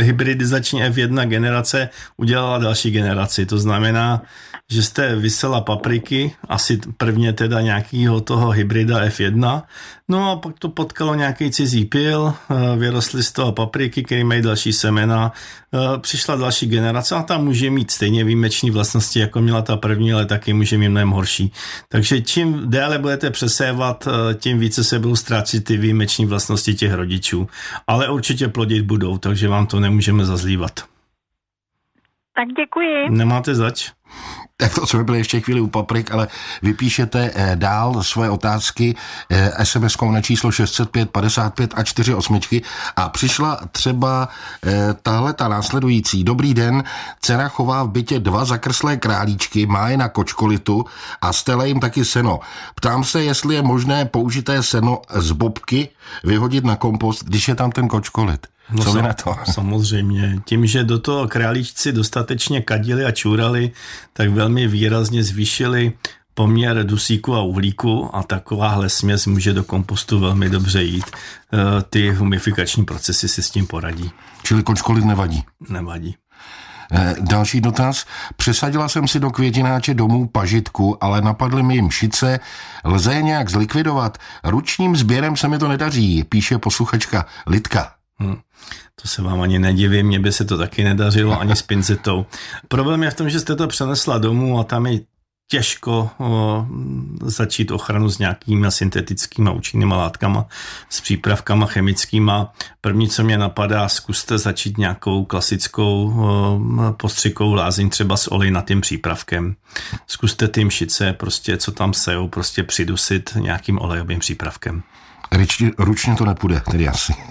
hybridizační 0.00 0.82
F1 0.82 1.28
generace 1.28 1.88
udělala 2.16 2.58
další 2.58 2.90
generaci. 2.90 3.46
To 3.46 3.58
znamená, 3.58 4.22
že 4.70 4.82
jste 4.82 5.16
vysela 5.16 5.60
papriky, 5.60 6.36
asi 6.48 6.80
prvně 6.96 7.32
teda 7.32 7.60
nějakého 7.60 8.20
toho 8.20 8.50
hybrida 8.50 9.04
F1, 9.04 9.62
no 10.08 10.30
a 10.30 10.36
pak 10.36 10.58
to 10.58 10.68
potkalo 10.68 11.14
nějaký 11.14 11.50
cizí 11.50 11.84
pil, 11.84 12.34
eh, 12.50 12.76
vyrostly 12.76 13.22
z 13.22 13.32
toho 13.32 13.52
papriky, 13.52 14.02
které 14.02 14.24
mají 14.24 14.42
další 14.42 14.72
semena, 14.72 15.32
eh, 15.74 15.98
přišla 15.98 16.36
další 16.36 16.66
generace 16.66 17.14
a 17.14 17.22
ta 17.22 17.38
může 17.38 17.70
mít 17.70 17.90
stejně 17.90 18.24
výjimečné 18.24 18.70
vlastnosti, 18.70 19.20
jako 19.20 19.40
měla 19.40 19.62
ta 19.62 19.76
první, 19.76 20.12
ale 20.12 20.26
taky 20.26 20.52
může 20.52 20.77
mít 20.78 20.88
mnohem 20.88 21.10
horší. 21.10 21.52
Takže 21.88 22.20
čím 22.20 22.70
déle 22.70 22.98
budete 22.98 23.30
přesévat, 23.30 24.08
eh, 24.08 24.34
tím 24.34 24.58
více 24.58 24.84
se 24.84 24.98
budou 24.98 25.16
ztrácet 25.16 25.64
ty 25.64 25.76
výjimečné 25.76 26.26
vlastnosti 26.26 26.74
těch 26.74 26.92
rodičů. 26.92 27.48
Ale 27.86 28.08
určitě 28.08 28.48
plodit 28.48 28.82
budou, 28.82 29.18
takže 29.18 29.48
vám 29.48 29.66
to 29.66 29.80
nemůžeme 29.80 30.24
zazlívat. 30.24 30.97
Tak 32.38 32.48
děkuji. 32.56 33.10
Nemáte 33.10 33.54
zač. 33.54 33.90
Tak 34.56 34.74
to 34.74 34.86
jsme 34.86 35.04
byli 35.04 35.18
ještě 35.18 35.40
chvíli 35.40 35.60
u 35.60 35.66
paprik, 35.66 36.10
ale 36.10 36.28
vypíšete 36.62 37.30
eh, 37.34 37.56
dál 37.56 38.02
svoje 38.02 38.30
otázky 38.30 38.94
eh, 39.30 39.64
SMS-kou 39.64 40.12
na 40.12 40.20
číslo 40.20 40.52
605 40.52 41.10
55 41.10 41.74
a 41.76 41.82
4 41.82 42.14
osmičky 42.14 42.62
a 42.96 43.08
přišla 43.08 43.60
třeba 43.72 44.28
eh, 44.66 44.94
tahle 45.02 45.32
ta 45.32 45.48
následující. 45.48 46.24
Dobrý 46.24 46.54
den, 46.54 46.84
dcera 47.20 47.48
chová 47.48 47.82
v 47.82 47.90
bytě 47.90 48.18
dva 48.18 48.44
zakrslé 48.44 48.96
králíčky, 48.96 49.66
má 49.66 49.88
je 49.88 49.96
na 49.96 50.08
kočkolitu 50.08 50.84
a 51.20 51.32
stele 51.32 51.68
jim 51.68 51.80
taky 51.80 52.04
seno. 52.04 52.40
Ptám 52.74 53.04
se, 53.04 53.24
jestli 53.24 53.54
je 53.54 53.62
možné 53.62 54.04
použité 54.04 54.62
seno 54.62 55.02
z 55.10 55.32
bobky 55.32 55.88
vyhodit 56.24 56.64
na 56.64 56.76
kompost, 56.76 57.24
když 57.24 57.48
je 57.48 57.54
tam 57.54 57.70
ten 57.72 57.88
kočkolit. 57.88 58.46
No 58.70 58.84
Co 58.84 58.92
vy 58.92 59.02
na 59.02 59.12
to? 59.12 59.36
Samozřejmě. 59.52 60.40
Tím, 60.44 60.66
že 60.66 60.84
do 60.84 60.98
toho 60.98 61.28
králíčci 61.28 61.92
dostatečně 61.92 62.60
kadili 62.60 63.04
a 63.04 63.10
čurali, 63.10 63.70
tak 64.12 64.30
velmi 64.30 64.66
výrazně 64.66 65.24
zvýšili 65.24 65.92
poměr 66.34 66.86
dusíku 66.86 67.34
a 67.34 67.42
uhlíku 67.42 68.16
a 68.16 68.22
takováhle 68.22 68.88
směs 68.88 69.26
může 69.26 69.52
do 69.52 69.64
kompostu 69.64 70.20
velmi 70.20 70.48
dobře 70.50 70.82
jít. 70.82 71.04
Eh, 71.06 71.58
ty 71.90 72.10
humifikační 72.10 72.84
procesy 72.84 73.28
si 73.28 73.42
s 73.42 73.50
tím 73.50 73.66
poradí. 73.66 74.10
Čili 74.42 74.62
kočkolit 74.62 75.04
nevadí? 75.04 75.44
Nevadí. 75.68 76.16
Eh, 76.92 77.14
další 77.20 77.60
dotaz. 77.60 78.06
Přesadila 78.36 78.88
jsem 78.88 79.08
si 79.08 79.20
do 79.20 79.30
květináče 79.30 79.94
domů 79.94 80.28
pažitku, 80.28 81.04
ale 81.04 81.20
napadly 81.20 81.62
mi 81.62 81.82
mšice. 81.82 82.40
Lze 82.84 83.14
je 83.14 83.22
nějak 83.22 83.50
zlikvidovat? 83.50 84.18
Ručním 84.44 84.96
sběrem 84.96 85.36
se 85.36 85.48
mi 85.48 85.58
to 85.58 85.68
nedaří, 85.68 86.24
píše 86.24 86.58
posluchačka 86.58 87.26
Litka. 87.46 87.97
Hmm. 88.20 88.36
To 89.02 89.08
se 89.08 89.22
vám 89.22 89.40
ani 89.40 89.58
nedivím, 89.58 90.06
mně 90.06 90.20
by 90.20 90.32
se 90.32 90.44
to 90.44 90.58
taky 90.58 90.84
nedařilo 90.84 91.40
ani 91.40 91.56
s 91.56 91.62
pincetou. 91.62 92.26
Problém 92.68 93.02
je 93.02 93.10
v 93.10 93.14
tom, 93.14 93.30
že 93.30 93.40
jste 93.40 93.56
to 93.56 93.66
přenesla 93.66 94.18
domů 94.18 94.60
a 94.60 94.64
tam 94.64 94.86
je 94.86 95.00
těžko 95.50 96.10
o, 96.18 96.66
začít 97.22 97.70
ochranu 97.70 98.08
s 98.08 98.18
nějakými 98.18 98.70
syntetickými 98.70 99.50
účinnými 99.50 99.94
látkama, 99.94 100.46
s 100.88 101.00
přípravkama 101.00 101.66
chemickýma. 101.66 102.52
První, 102.80 103.08
co 103.08 103.24
mě 103.24 103.38
napadá, 103.38 103.88
zkuste 103.88 104.38
začít 104.38 104.78
nějakou 104.78 105.24
klasickou 105.24 106.12
o, 106.16 106.60
postřikou 106.92 107.54
lázeň 107.54 107.90
třeba 107.90 108.16
s 108.16 108.32
olejnatým 108.32 108.80
přípravkem. 108.80 109.56
Zkuste 110.06 110.48
ty 110.48 110.64
mšice, 110.64 111.12
prostě, 111.12 111.56
co 111.56 111.72
tam 111.72 111.94
sejou, 111.94 112.28
prostě 112.28 112.62
přidusit 112.62 113.36
nějakým 113.40 113.80
olejovým 113.80 114.18
přípravkem. 114.18 114.82
Ručně, 115.32 115.70
ručně 115.78 116.14
to 116.14 116.24
nepůjde, 116.24 116.62
tedy 116.70 116.88
asi. 116.88 117.14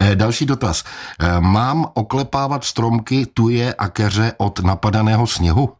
Eh, 0.00 0.16
další 0.16 0.46
dotaz. 0.46 0.84
Eh, 1.20 1.40
mám 1.40 1.86
oklepávat 1.94 2.64
stromky, 2.64 3.26
tuje 3.26 3.74
a 3.74 3.88
keře 3.88 4.32
od 4.36 4.60
napadaného 4.60 5.26
sněhu? 5.26 5.72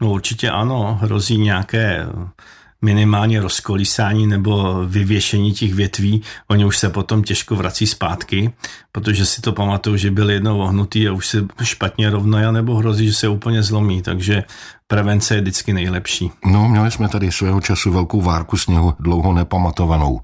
No 0.00 0.10
určitě 0.10 0.50
ano, 0.50 0.98
hrozí 1.00 1.38
nějaké 1.38 2.06
minimálně 2.82 3.40
rozkolísání 3.40 4.26
nebo 4.26 4.84
vyvěšení 4.86 5.52
těch 5.52 5.74
větví, 5.74 6.22
oni 6.48 6.64
už 6.64 6.78
se 6.78 6.90
potom 6.90 7.22
těžko 7.22 7.56
vrací 7.56 7.86
zpátky, 7.86 8.52
protože 8.92 9.26
si 9.26 9.40
to 9.40 9.52
pamatuju, 9.52 9.96
že 9.96 10.10
byl 10.10 10.30
jednou 10.30 10.58
ohnutý 10.58 11.08
a 11.08 11.12
už 11.12 11.28
se 11.28 11.46
špatně 11.62 12.10
rovnají, 12.10 12.52
nebo 12.52 12.74
hrozí, 12.74 13.06
že 13.06 13.14
se 13.14 13.28
úplně 13.28 13.62
zlomí, 13.62 14.02
takže 14.02 14.44
prevence 14.86 15.34
je 15.34 15.40
vždycky 15.40 15.72
nejlepší. 15.72 16.30
No, 16.44 16.68
měli 16.68 16.90
jsme 16.90 17.08
tady 17.08 17.32
svého 17.32 17.60
času 17.60 17.92
velkou 17.92 18.20
várku 18.20 18.56
sněhu, 18.56 18.94
dlouho 19.00 19.32
nepamatovanou. 19.32 20.20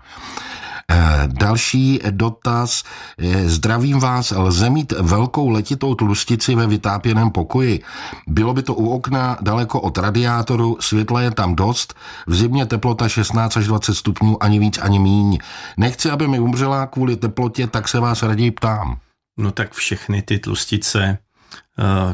Eh, 0.90 1.28
další 1.32 2.00
dotaz. 2.10 2.82
Eh, 3.18 3.48
zdravím 3.48 3.98
vás, 4.00 4.32
lze 4.36 4.70
mít 4.70 4.92
velkou 4.92 5.48
letitou 5.48 5.94
tlustici 5.94 6.54
ve 6.54 6.66
vytápěném 6.66 7.30
pokoji. 7.30 7.82
Bylo 8.26 8.54
by 8.54 8.62
to 8.62 8.74
u 8.74 8.88
okna 8.88 9.38
daleko 9.40 9.80
od 9.80 9.98
radiátoru, 9.98 10.76
světla 10.80 11.22
je 11.22 11.30
tam 11.30 11.54
dost, 11.56 11.94
v 12.26 12.34
zimě 12.34 12.66
teplota 12.66 13.08
16 13.08 13.56
až 13.56 13.66
20 13.66 13.94
stupňů, 13.94 14.42
ani 14.42 14.58
víc, 14.58 14.78
ani 14.78 14.98
míň. 14.98 15.38
Nechci, 15.76 16.10
aby 16.10 16.28
mi 16.28 16.38
umřela 16.38 16.86
kvůli 16.86 17.16
teplotě, 17.16 17.66
tak 17.66 17.88
se 17.88 18.00
vás 18.00 18.22
raději 18.22 18.50
ptám. 18.50 18.98
No 19.38 19.50
tak 19.50 19.72
všechny 19.72 20.22
ty 20.22 20.38
tlustice 20.38 21.18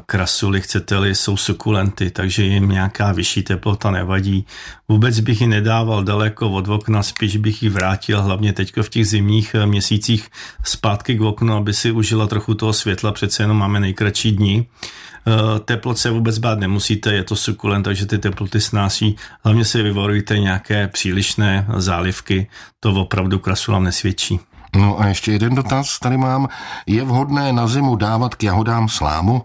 krasuly, 0.06 0.60
chcete-li, 0.60 1.14
jsou 1.14 1.36
sukulenty, 1.36 2.10
takže 2.10 2.44
jim 2.44 2.68
nějaká 2.68 3.12
vyšší 3.12 3.42
teplota 3.42 3.90
nevadí. 3.90 4.46
Vůbec 4.88 5.20
bych 5.20 5.40
ji 5.40 5.46
nedával 5.46 6.04
daleko 6.04 6.50
od 6.50 6.68
okna, 6.68 7.02
spíš 7.02 7.36
bych 7.36 7.62
ji 7.62 7.68
vrátil, 7.68 8.22
hlavně 8.22 8.52
teď 8.52 8.72
v 8.82 8.88
těch 8.88 9.06
zimních 9.06 9.54
eh, 9.54 9.66
měsících 9.66 10.28
zpátky 10.64 11.16
k 11.16 11.20
oknu, 11.20 11.54
aby 11.56 11.74
si 11.74 11.90
užila 11.90 12.26
trochu 12.26 12.54
toho 12.54 12.72
světla, 12.72 13.12
přece 13.12 13.42
jenom 13.42 13.56
máme 13.56 13.80
nejkratší 13.80 14.32
dní. 14.32 14.66
Eh, 14.66 15.60
teplot 15.60 15.98
se 15.98 16.10
vůbec 16.10 16.38
bát 16.38 16.58
nemusíte, 16.58 17.12
je 17.12 17.24
to 17.24 17.36
sukulent, 17.36 17.82
takže 17.82 18.06
ty 18.06 18.18
teploty 18.18 18.60
snásí. 18.60 19.16
Hlavně 19.44 19.64
si 19.64 19.82
vyvarujte 19.82 20.38
nějaké 20.38 20.88
přílišné 20.88 21.66
zálivky, 21.76 22.48
to 22.80 22.92
opravdu 22.92 23.38
krasulám 23.38 23.84
nesvědčí. 23.84 24.40
No 24.76 25.00
a 25.00 25.06
ještě 25.06 25.32
jeden 25.32 25.54
dotaz 25.54 25.98
tady 25.98 26.16
mám. 26.16 26.48
Je 26.86 27.04
vhodné 27.04 27.52
na 27.52 27.66
zimu 27.66 27.96
dávat 27.96 28.34
k 28.34 28.42
jahodám 28.42 28.88
slámu? 28.88 29.42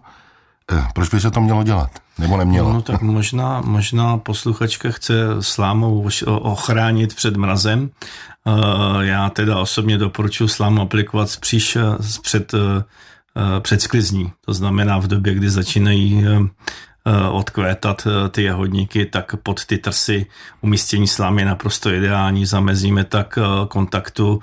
Eh, 0.72 0.88
proč 0.94 1.10
by 1.10 1.20
se 1.20 1.32
to 1.32 1.42
mělo 1.42 1.64
dělat? 1.64 1.90
Nebo 2.20 2.38
nemělo? 2.38 2.74
No 2.74 2.82
tak 2.82 3.02
možná, 3.02 3.62
možná 3.62 4.18
posluchačka 4.18 4.92
chce 4.92 5.14
slámou 5.40 6.10
ochránit 6.28 7.16
před 7.16 7.38
mrazem. 7.38 7.90
Eh, 8.48 9.06
já 9.06 9.30
teda 9.30 9.60
osobně 9.60 9.98
doporučuji 9.98 10.48
slámu 10.48 10.82
aplikovat 10.82 11.30
před, 12.22 12.54
eh, 12.54 12.84
před 13.60 13.82
sklizní. 13.82 14.32
To 14.46 14.54
znamená 14.54 14.98
v 14.98 15.08
době, 15.08 15.34
kdy 15.34 15.50
začínají 15.50 16.26
odkvétat 17.32 18.08
ty 18.32 18.44
jahodníky, 18.44 19.06
tak 19.06 19.36
pod 19.44 19.66
ty 19.66 19.78
trsy 19.78 20.26
umístění 20.62 21.08
slámy 21.08 21.42
je 21.42 21.46
naprosto 21.46 21.92
ideální. 21.92 22.46
Zamezíme 22.46 23.04
tak 23.04 23.40
kontaktu 23.68 24.40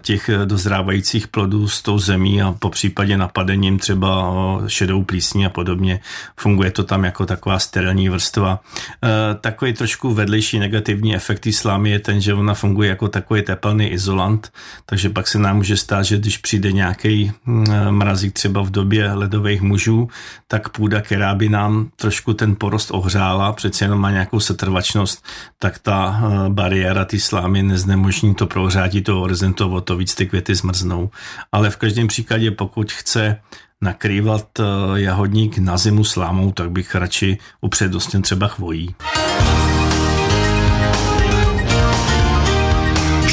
těch 0.00 0.30
dozrávajících 0.44 1.28
plodů 1.28 1.68
s 1.68 1.82
tou 1.82 1.98
zemí 1.98 2.42
a 2.42 2.52
po 2.52 2.70
případě 2.70 3.16
napadením 3.16 3.78
třeba 3.78 4.32
šedou 4.66 5.02
plísní 5.02 5.46
a 5.46 5.50
podobně. 5.50 6.00
Funguje 6.36 6.70
to 6.70 6.84
tam 6.84 7.04
jako 7.04 7.26
taková 7.26 7.58
sterilní 7.58 8.08
vrstva. 8.08 8.60
E, 9.04 9.34
takový 9.34 9.72
trošku 9.72 10.14
vedlejší 10.14 10.58
negativní 10.58 11.14
efekt 11.14 11.46
slámy 11.50 11.90
je 11.90 11.98
ten, 11.98 12.20
že 12.20 12.34
ona 12.34 12.54
funguje 12.54 12.88
jako 12.88 13.08
takový 13.08 13.42
tepelný 13.42 13.86
izolant, 13.86 14.52
takže 14.86 15.10
pak 15.10 15.28
se 15.28 15.38
nám 15.38 15.56
může 15.56 15.76
stát, 15.76 16.02
že 16.02 16.18
když 16.18 16.38
přijde 16.38 16.72
nějaký 16.72 17.32
hm, 17.46 17.66
mrazík 17.90 18.32
třeba 18.32 18.62
v 18.62 18.70
době 18.70 19.12
ledových 19.12 19.62
mužů, 19.62 20.08
tak 20.48 20.68
půda, 20.68 21.00
která 21.00 21.34
by 21.34 21.48
nám 21.48 21.88
trošku 21.96 22.34
ten 22.34 22.56
porost 22.56 22.90
ohřála, 22.90 23.52
přece 23.52 23.84
jenom 23.84 24.00
má 24.00 24.10
nějakou 24.10 24.40
setrvačnost, 24.40 25.24
tak 25.58 25.78
ta 25.78 26.20
bariéra 26.48 27.04
té 27.04 27.18
slámy 27.18 27.62
neznemožní 27.62 28.34
to 28.34 28.46
prohřátí 28.46 29.02
toho 29.02 29.20
horizontu 29.20 29.57
to 29.58 29.70
o 29.70 29.80
to 29.80 29.96
víc 29.96 30.14
ty 30.14 30.26
květy 30.26 30.54
zmrznou. 30.54 31.10
Ale 31.52 31.70
v 31.70 31.76
každém 31.76 32.08
případě, 32.08 32.50
pokud 32.50 32.92
chce 32.92 33.40
nakrývat 33.80 34.46
eh, 34.60 34.64
jahodník 34.94 35.58
na 35.58 35.76
zimu 35.76 36.04
slámou, 36.04 36.52
tak 36.52 36.70
bych 36.70 36.94
radši 36.94 37.38
upřednostnil 37.60 38.22
třeba 38.22 38.48
chvojí. 38.48 38.94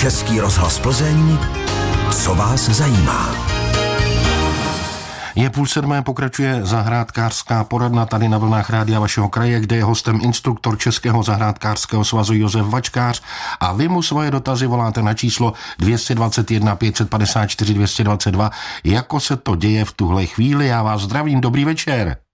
Český 0.01 0.39
rozhlas 0.39 0.79
Plzeň, 0.79 1.37
co 2.11 2.35
vás 2.35 2.69
zajímá? 2.69 3.54
Je 5.35 5.49
půl 5.49 5.65
sedmé, 5.65 6.01
pokračuje 6.01 6.59
zahrádkářská 6.65 7.63
poradna 7.63 8.05
tady 8.05 8.27
na 8.29 8.37
vlnách 8.37 8.69
rádia 8.69 8.99
vašeho 8.99 9.29
kraje, 9.29 9.59
kde 9.59 9.75
je 9.75 9.83
hostem 9.83 10.19
instruktor 10.23 10.77
Českého 10.77 11.23
zahrádkářského 11.23 12.05
svazu 12.05 12.33
Josef 12.33 12.65
Vačkář 12.65 13.21
a 13.59 13.73
vy 13.73 13.87
mu 13.87 14.01
svoje 14.01 14.31
dotazy 14.31 14.67
voláte 14.67 15.01
na 15.01 15.13
číslo 15.13 15.53
221 15.79 16.75
554 16.75 17.73
222. 17.73 18.51
Jako 18.83 19.19
se 19.19 19.35
to 19.35 19.55
děje 19.55 19.85
v 19.85 19.93
tuhle 19.93 20.25
chvíli? 20.25 20.67
Já 20.67 20.83
vás 20.83 21.01
zdravím, 21.01 21.41
dobrý 21.41 21.65
večer. 21.65 22.24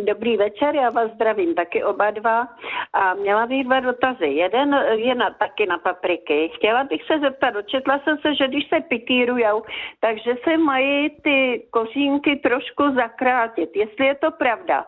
Dobrý 0.00 0.36
večer, 0.36 0.74
já 0.74 0.90
vás 0.90 1.10
zdravím 1.14 1.54
taky 1.54 1.84
oba 1.84 2.10
dva. 2.10 2.48
A 2.92 3.14
měla 3.14 3.46
bych 3.46 3.64
dva 3.64 3.80
dotazy. 3.80 4.26
Jeden 4.26 4.74
je 4.96 5.14
na, 5.14 5.30
taky 5.30 5.66
na 5.66 5.78
papriky. 5.78 6.50
Chtěla 6.56 6.84
bych 6.84 7.00
se 7.06 7.20
zeptat, 7.20 7.50
dočetla 7.50 8.00
jsem 8.04 8.18
se, 8.18 8.34
že 8.34 8.48
když 8.48 8.68
se 8.68 8.80
pikírujou, 8.80 9.62
takže 10.00 10.34
se 10.44 10.56
mají 10.56 11.10
ty 11.10 11.66
kořínky 11.70 12.36
trošku 12.36 12.94
zakrátit. 12.94 13.70
Jestli 13.76 14.06
je 14.06 14.14
to 14.14 14.30
pravda. 14.30 14.84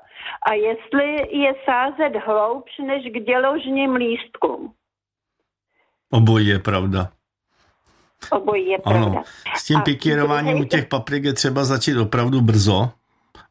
A 0.49 0.54
jestli 0.54 1.38
je 1.38 1.54
sázet 1.64 2.12
hloubš 2.26 2.78
než 2.78 3.04
k 3.04 3.25
děložním 3.25 3.94
lístkům. 3.94 4.73
Obojí 6.11 6.49
je 6.49 6.58
pravda. 6.58 7.08
Obojí 8.30 8.68
je 8.68 8.78
pravda. 8.78 9.06
Ano, 9.06 9.23
s 9.56 9.64
tím 9.64 9.80
pikírováním 9.82 10.61
u 10.61 10.64
těch 10.64 10.87
paprik 10.87 11.25
je 11.25 11.32
třeba 11.32 11.64
začít 11.64 11.96
opravdu 11.99 12.40
brzo, 12.40 12.90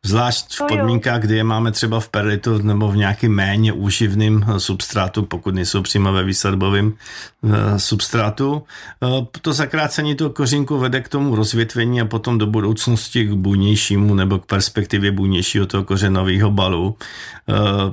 Zvlášť 0.05 0.59
v 0.59 0.61
podmínkách, 0.67 1.21
kdy 1.21 1.35
je 1.35 1.43
máme 1.43 1.71
třeba 1.71 1.99
v 1.99 2.09
perlitu 2.09 2.57
nebo 2.57 2.91
v 2.91 2.97
nějakým 2.97 3.35
méně 3.35 3.73
úživným 3.73 4.45
eh, 4.47 4.59
substrátu, 4.59 5.23
pokud 5.23 5.55
nejsou 5.55 5.81
přímo 5.81 6.13
ve 6.13 6.23
výsadbovém 6.23 6.93
eh, 6.93 7.79
substrátu. 7.79 8.63
Eh, 9.03 9.07
to 9.41 9.53
zakrácení 9.53 10.15
toho 10.15 10.29
kořínku 10.29 10.77
vede 10.77 11.01
k 11.01 11.09
tomu 11.09 11.35
rozvětvení 11.35 12.01
a 12.01 12.05
potom 12.05 12.37
do 12.37 12.47
budoucnosti 12.47 13.25
k 13.25 13.33
bujnějšímu 13.33 14.15
nebo 14.15 14.39
k 14.39 14.45
perspektivě 14.45 15.11
bujnějšího 15.11 15.65
toho 15.65 15.83
kořenového 15.83 16.51
balu. 16.51 16.95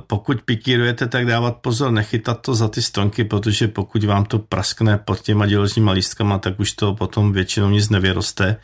Pokud 0.07 0.41
pikírujete, 0.41 1.07
tak 1.07 1.25
dávat 1.25 1.57
pozor, 1.57 1.91
nechytat 1.91 2.41
to 2.41 2.55
za 2.55 2.67
ty 2.67 2.81
stonky, 2.81 3.23
protože 3.23 3.67
pokud 3.67 4.03
vám 4.03 4.25
to 4.25 4.39
praskne 4.39 4.97
pod 4.97 5.21
těma 5.21 5.45
děložníma 5.45 5.91
lístkama, 5.91 6.37
tak 6.37 6.59
už 6.59 6.71
to 6.73 6.95
potom 6.95 7.33
většinou 7.33 7.69
nic 7.69 7.89
nevyroste 7.89 8.57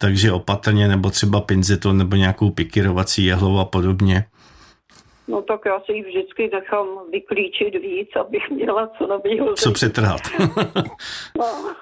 takže 0.00 0.32
opatrně, 0.32 0.88
nebo 0.88 1.10
třeba 1.10 1.40
pinzetu, 1.40 1.92
nebo 1.92 2.16
nějakou 2.16 2.50
pikirovací 2.50 3.24
jehlou 3.24 3.58
a 3.58 3.64
podobně. 3.64 4.24
No 5.28 5.42
tak 5.42 5.60
já 5.66 5.80
si 5.80 5.92
ji 5.92 6.02
vždycky 6.02 6.50
nechám 6.52 6.86
vyklíčit 7.12 7.74
víc, 7.82 8.08
abych 8.20 8.50
měla 8.50 8.90
co 8.98 9.06
nového. 9.06 9.54
Co 9.54 9.72
přetrhat. 9.72 10.20
no. 11.38 11.74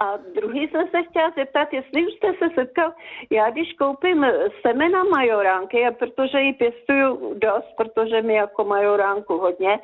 A 0.00 0.16
druhý 0.34 0.68
jsem 0.68 0.88
se 0.88 1.02
chtěla 1.02 1.30
zeptat, 1.36 1.72
jestli 1.72 2.06
už 2.06 2.12
jste 2.12 2.32
se 2.32 2.54
setkal, 2.54 2.92
já 3.30 3.50
když 3.50 3.72
koupím 3.72 4.26
semena 4.66 5.04
majoránky, 5.04 5.86
a 5.86 5.90
protože 5.90 6.40
ji 6.40 6.52
pěstuju 6.52 7.34
dost, 7.38 7.66
protože 7.76 8.22
mi 8.22 8.34
jako 8.34 8.64
majoránku 8.64 9.38
hodně, 9.38 9.78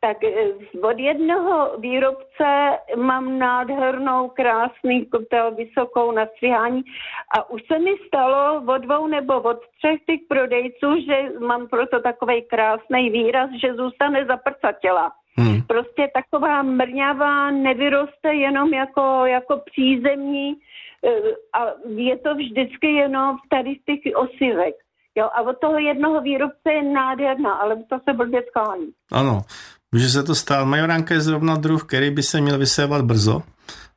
tak 0.00 0.16
od 0.82 0.98
jednoho 0.98 1.76
výrobce 1.78 2.78
mám 2.96 3.38
nádhernou, 3.38 4.28
krásný, 4.28 5.08
vysokou 5.56 6.12
na 6.12 6.26
stříhání 6.26 6.82
a 7.38 7.50
už 7.50 7.62
se 7.66 7.78
mi 7.78 7.94
stalo 8.06 8.62
od 8.74 8.78
dvou 8.78 9.06
nebo 9.06 9.40
od 9.40 9.60
třech 9.78 10.04
těch 10.06 10.20
prodejců, 10.28 11.00
že 11.06 11.38
mám 11.38 11.68
proto 11.68 12.00
takový 12.00 12.42
krásný 12.42 13.10
výraz, 13.10 13.50
že 13.60 13.74
zůstane 13.74 14.24
zaprcatěla. 14.24 15.12
Hmm. 15.38 15.62
Prostě 15.62 16.10
taková 16.14 16.62
mrňavá 16.62 17.50
nevyroste 17.50 18.34
jenom 18.34 18.74
jako, 18.74 19.22
jako 19.26 19.62
přízemní 19.70 20.54
eh, 21.04 21.10
a 21.58 21.60
je 21.88 22.18
to 22.18 22.34
vždycky 22.34 22.86
jenom 22.86 23.36
tady 23.50 23.76
z 23.82 23.84
těch 23.84 24.12
osivek. 24.16 24.74
Jo, 25.14 25.28
a 25.34 25.40
od 25.42 25.58
toho 25.60 25.78
jednoho 25.78 26.20
výrobce 26.20 26.72
je 26.72 26.82
nádherná, 26.82 27.52
ale 27.52 27.76
to 27.76 27.98
se 28.08 28.16
blbě 28.16 28.42
skání. 28.48 28.88
Ano, 29.12 29.40
může 29.92 30.08
se 30.08 30.22
to 30.22 30.34
stát. 30.34 30.64
Majoránka 30.64 31.14
je 31.14 31.20
zrovna 31.20 31.54
druh, 31.56 31.84
který 31.84 32.10
by 32.10 32.22
se 32.22 32.40
měl 32.40 32.58
vysévat 32.58 33.02
brzo 33.04 33.42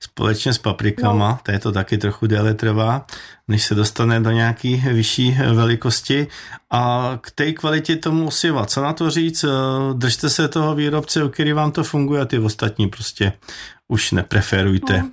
společně 0.03 0.53
s 0.53 0.57
paprikama, 0.57 1.29
no. 1.29 1.37
to 1.43 1.51
je 1.51 1.59
to 1.59 1.71
taky 1.71 1.97
trochu 1.97 2.27
déle 2.27 2.53
trvá, 2.53 3.05
než 3.47 3.65
se 3.65 3.75
dostane 3.75 4.19
do 4.19 4.31
nějaký 4.31 4.75
vyšší 4.75 5.35
velikosti. 5.55 6.27
A 6.71 7.11
k 7.21 7.31
té 7.31 7.51
kvalitě 7.51 7.95
tomu 7.95 8.27
osiva, 8.27 8.65
co 8.65 8.81
na 8.81 8.93
to 8.93 9.09
říct, 9.09 9.45
držte 9.93 10.29
se 10.29 10.47
toho 10.47 10.75
výrobce, 10.75 11.23
u 11.23 11.29
který 11.29 11.53
vám 11.53 11.71
to 11.71 11.83
funguje 11.83 12.21
a 12.21 12.25
ty 12.25 12.39
ostatní 12.39 12.87
prostě 12.87 13.33
už 13.87 14.11
nepreferujte. 14.11 14.97
No. 14.97 15.09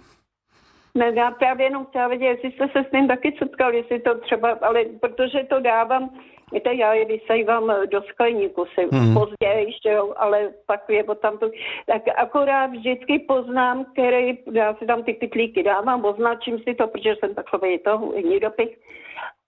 Ne, 0.95 1.13
já 1.17 1.31
právě 1.31 1.67
jenom 1.67 1.87
chtěla 1.87 2.09
vědět, 2.09 2.27
jestli 2.27 2.53
jste 2.53 2.69
se 2.73 2.85
s 2.89 2.91
tím 2.91 3.09
taky 3.09 3.37
setkal, 3.39 3.75
jestli 3.75 4.01
to 4.01 4.19
třeba, 4.19 4.59
ale 4.63 4.81
protože 5.01 5.39
to 5.51 5.61
dávám 5.61 6.11
Víte, 6.53 6.75
já 6.75 6.95
je 6.95 7.05
vysejvám 7.05 7.73
do 7.91 8.03
skleníku 8.03 8.65
si 8.75 8.89
hmm. 8.93 9.15
později 9.15 9.67
ještě, 9.67 9.89
jo, 9.89 10.15
ale 10.17 10.51
pak 10.67 10.81
je 10.89 11.05
tam 11.23 11.39
to, 11.39 11.51
tak 11.87 12.03
akorát 12.17 12.67
vždycky 12.67 13.19
poznám, 13.19 13.85
který, 13.93 14.39
já 14.53 14.75
si 14.75 14.87
tam 14.87 15.03
ty 15.03 15.13
pytlíky 15.13 15.63
dávám, 15.63 16.05
označím 16.05 16.59
si 16.59 16.75
to, 16.75 16.87
protože 16.87 17.15
jsem 17.19 17.35
takový 17.35 17.79
to 17.79 18.13
nidopich, 18.29 18.79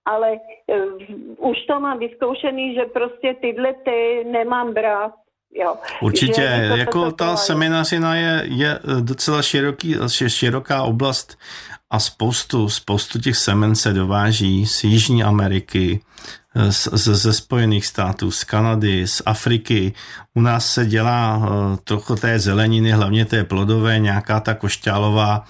ale 0.05 0.33
uh, 0.67 1.51
už 1.51 1.57
to 1.67 1.81
mám 1.81 1.99
vyzkoušený, 1.99 2.75
že 2.75 2.85
prostě 2.85 3.35
tyhle 3.41 3.75
ty 3.85 4.25
nemám 4.25 4.75
brát, 4.75 5.13
Jo. 5.55 5.77
Určitě, 6.03 6.43
jako 6.75 7.13
ta 7.13 7.37
seminařina 7.37 8.17
je, 8.17 8.43
je 8.45 8.79
docela 9.01 9.43
široký, 9.43 9.97
široká 10.29 10.83
oblast 10.83 11.39
a 11.91 11.99
spoustu, 11.99 12.69
spoustu 12.69 13.19
těch 13.19 13.37
semen 13.37 13.75
se 13.75 13.93
dováží 13.93 14.67
z 14.67 14.85
Jižní 14.85 15.23
Ameriky, 15.23 16.01
z, 16.55 16.89
ze 16.97 17.33
Spojených 17.33 17.87
států, 17.87 18.31
z 18.31 18.45
Kanady, 18.45 19.07
z 19.07 19.23
Afriky. 19.27 19.93
U 20.35 20.41
nás 20.41 20.73
se 20.73 20.87
dělá 20.87 21.37
uh, 21.37 21.77
trochu 21.85 22.17
té 22.17 22.39
zeleniny, 22.39 22.91
hlavně 22.91 23.25
té 23.25 23.45
plodové, 23.45 23.99
nějaká 23.99 24.41
ta 24.41 24.55
košťálová. 24.55 25.45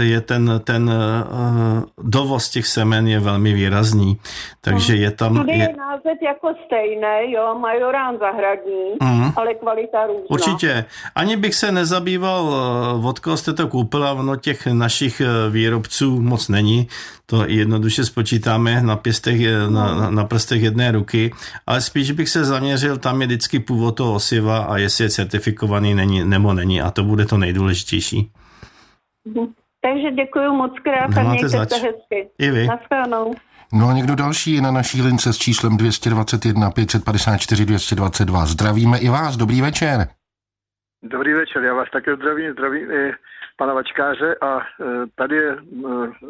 Je 0.00 0.20
ten, 0.20 0.60
ten 0.64 0.90
uh, 0.90 1.82
dovoz 2.02 2.50
těch 2.50 2.66
semen 2.66 3.08
je 3.08 3.20
velmi 3.20 3.52
výrazný, 3.52 4.18
takže 4.60 4.96
je 4.96 5.10
tam... 5.10 5.36
Tady 5.36 5.58
je, 5.58 5.68
název 5.78 6.22
jako 6.22 6.48
stejné, 6.66 7.30
jo, 7.30 7.58
majorán 7.60 8.18
zahradní, 8.18 8.90
mm. 9.02 9.32
ale 9.36 9.54
kvalita 9.54 10.06
různá. 10.06 10.26
Určitě. 10.30 10.84
Ani 11.14 11.36
bych 11.36 11.54
se 11.54 11.72
nezabýval, 11.72 12.44
uh, 12.44 13.06
od 13.06 13.18
koho 13.18 13.36
jste 13.36 13.52
to 13.52 13.68
koupila, 13.68 14.12
ono 14.12 14.36
těch 14.36 14.66
našich 14.66 15.22
výrobců 15.50 16.20
moc 16.20 16.48
není, 16.48 16.88
to 17.26 17.44
jednoduše 17.46 18.04
spočítáme 18.04 18.82
na, 18.82 18.96
pěstech, 18.96 19.40
na, 19.68 20.10
na 20.20 20.26
prstech 20.26 20.62
jedné 20.62 20.92
ruky, 20.92 21.30
ale 21.66 21.80
spíš 21.80 22.12
bych 22.12 22.28
se 22.28 22.44
zaměřil, 22.44 22.98
tam 22.98 23.20
je 23.20 23.26
vždycky 23.26 23.60
původ 23.60 23.96
toho 23.96 24.14
osiva 24.14 24.58
a 24.58 24.76
jestli 24.76 25.04
je 25.04 25.10
certifikovaný 25.10 25.94
není, 25.94 26.24
nebo 26.24 26.54
není 26.54 26.82
a 26.82 26.90
to 26.90 27.02
bude 27.02 27.24
to 27.26 27.38
nejdůležitější. 27.38 28.30
Mhm. 29.24 29.46
Takže 29.82 30.10
děkuji 30.10 30.52
moc 30.52 30.72
krát 30.84 31.18
a 31.18 31.22
mějte 31.22 31.48
zač. 31.48 31.68
se 31.68 31.76
hezky. 31.76 32.28
I 32.38 32.50
vy. 32.50 32.68
No 33.72 33.88
a 33.88 33.92
někdo 33.92 34.14
další 34.14 34.52
je 34.54 34.62
na 34.62 34.70
naší 34.70 35.02
lince 35.02 35.32
s 35.32 35.38
číslem 35.38 35.76
221 35.76 36.70
554 36.70 37.66
222. 37.66 38.46
Zdravíme 38.46 38.98
i 38.98 39.08
vás, 39.08 39.36
dobrý 39.36 39.60
večer. 39.60 40.08
Dobrý 41.02 41.32
večer, 41.32 41.62
já 41.62 41.74
vás 41.74 41.88
také 41.92 42.16
zdravím, 42.16 42.52
zdravím 42.52 42.90
i 42.90 43.12
pana 43.56 43.74
Vačkáře 43.74 44.34
a 44.40 44.58
e, 44.58 44.62
tady 45.14 45.36
je 45.36 45.52
e, 45.52 45.56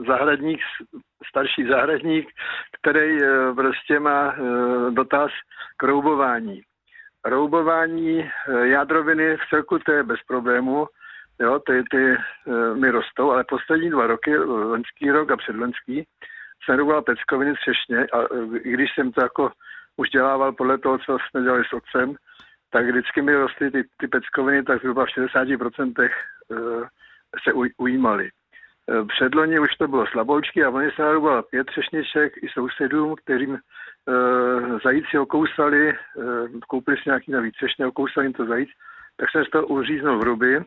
zahradník, 0.09 0.61
starší 1.31 1.63
zahradník, 1.71 2.27
který 2.81 3.23
e, 3.23 3.55
prostě 3.55 4.01
má 4.01 4.35
dotaz 4.91 5.31
k 5.77 5.83
roubování. 5.83 6.63
Roubování 7.25 8.31
jádroviny 8.63 9.37
v 9.37 9.49
celku 9.51 9.79
to 9.79 9.93
je 9.93 10.03
bez 10.03 10.21
problému, 10.27 10.87
jo, 11.41 11.59
ty, 11.59 11.85
ty 11.91 12.17
mi 12.75 12.91
rostou, 12.91 13.31
ale 13.31 13.45
poslední 13.49 13.91
dva 13.91 14.07
roky, 14.07 14.39
lenský 14.39 15.11
rok 15.11 15.31
a 15.31 15.37
předlenský, 15.37 16.07
jsem 16.65 16.79
rouboval 16.79 17.03
peckoviny 17.03 17.55
třešně 17.55 18.07
a 18.07 18.19
i 18.57 18.73
když 18.73 18.91
jsem 18.95 19.13
to 19.13 19.23
jako 19.23 19.51
už 19.97 20.11
dělával 20.11 20.53
podle 20.53 20.79
toho, 20.79 20.99
co 20.99 21.19
jsme 21.19 21.43
dělali 21.43 21.65
s 21.65 21.73
otcem, 21.73 22.15
tak 22.71 22.87
vždycky 22.87 23.23
mi 23.23 23.35
rostly 23.35 23.71
ty, 23.71 23.85
ty 23.97 24.09
peckoviny 24.09 24.63
tak 24.63 24.81
zhruba 24.81 25.05
v 25.05 25.09
60% 25.09 26.09
se 27.45 27.53
ujímali. 27.79 28.31
E, 28.91 29.05
předloni 29.05 29.59
už 29.59 29.75
to 29.75 29.89
bylo 29.89 30.07
slaboučky 30.07 30.65
a 30.65 30.71
oni 30.71 30.91
se 30.91 31.03
narubalo 31.03 31.43
pět 31.43 31.67
třešniček 31.67 32.33
i 32.43 32.49
sousedům, 32.49 33.15
kterým 33.25 33.55
e, 33.55 33.59
zajíci 34.85 35.19
okousali, 35.19 35.89
e, 35.89 35.95
koupili 36.69 36.97
si 36.97 37.03
nějaký 37.07 37.33
navíc 37.33 37.55
třešně, 37.55 37.87
okousali 37.87 38.27
jim 38.27 38.33
to 38.33 38.47
zajíc, 38.47 38.69
tak 39.17 39.31
jsem 39.31 39.45
z 39.45 39.51
toho 39.51 39.67
uříznul 39.67 40.19
v 40.19 40.23
ruby 40.23 40.61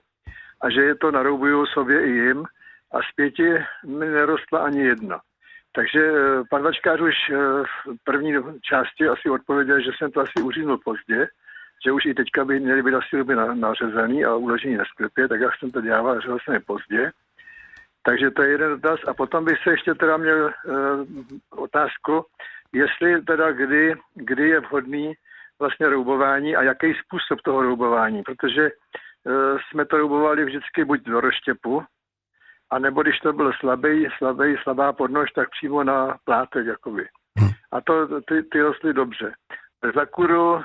a 0.61 0.69
že 0.69 0.81
je 0.81 0.95
to 0.95 1.11
naroubuju 1.11 1.65
sobě 1.65 2.05
i 2.05 2.09
jim 2.09 2.43
a 2.91 2.97
zpěti 3.11 3.49
mi 3.85 4.05
nerostla 4.05 4.59
ani 4.59 4.81
jedna. 4.81 5.19
Takže 5.75 6.11
pan 6.49 6.61
Vačkář 6.61 7.01
už 7.01 7.15
v 7.63 8.03
první 8.03 8.33
části 8.61 9.07
asi 9.07 9.29
odpověděl, 9.29 9.81
že 9.81 9.91
jsem 9.97 10.11
to 10.11 10.19
asi 10.21 10.41
uříznul 10.43 10.77
pozdě, 10.77 11.27
že 11.85 11.91
už 11.91 12.05
i 12.05 12.13
teďka 12.13 12.45
by 12.45 12.59
měly 12.59 12.83
být 12.83 12.93
asi 12.93 13.17
ruby 13.17 13.35
nařezaný 13.53 14.25
a 14.25 14.35
uložený 14.35 14.77
na 14.77 14.85
sklepě, 14.85 15.27
tak 15.27 15.41
já 15.41 15.49
jsem 15.59 15.71
to 15.71 15.81
dělal, 15.81 16.21
řezal 16.21 16.37
jsem 16.39 16.53
je 16.53 16.59
pozdě. 16.59 17.11
Takže 18.05 18.31
to 18.31 18.41
je 18.41 18.49
jeden 18.49 18.71
dotaz. 18.71 18.99
A 19.07 19.13
potom 19.13 19.45
bych 19.45 19.57
se 19.63 19.69
ještě 19.69 19.93
teda 19.93 20.17
měl 20.17 20.45
uh, 20.45 21.05
otázku, 21.49 22.25
jestli 22.73 23.21
teda 23.21 23.51
kdy, 23.51 23.95
kdy 24.15 24.49
je 24.49 24.59
vhodný 24.59 25.13
vlastně 25.59 25.89
roubování 25.89 26.55
a 26.55 26.63
jaký 26.63 26.93
způsob 26.93 27.41
toho 27.41 27.61
roubování, 27.61 28.23
protože 28.23 28.69
uh, 28.69 29.57
jsme 29.69 29.85
to 29.85 29.97
roubovali 29.97 30.45
vždycky 30.45 30.85
buď 30.85 31.01
do 31.01 31.21
roštěpu, 31.21 31.83
a 32.71 32.79
nebo 32.79 33.01
když 33.01 33.19
to 33.19 33.33
byl 33.33 33.51
slabý, 33.59 34.07
slabý, 34.17 34.55
slabá 34.63 34.93
podnož, 34.93 35.31
tak 35.31 35.49
přímo 35.49 35.83
na 35.83 36.17
plátek, 36.23 36.65
jakoby. 36.65 37.07
Hm. 37.39 37.51
A 37.71 37.81
to, 37.81 38.21
ty, 38.21 38.43
ty 38.43 38.61
rostly 38.61 38.93
dobře. 38.93 39.33
Za 39.95 40.05
kuru 40.05 40.53
uh, 40.53 40.61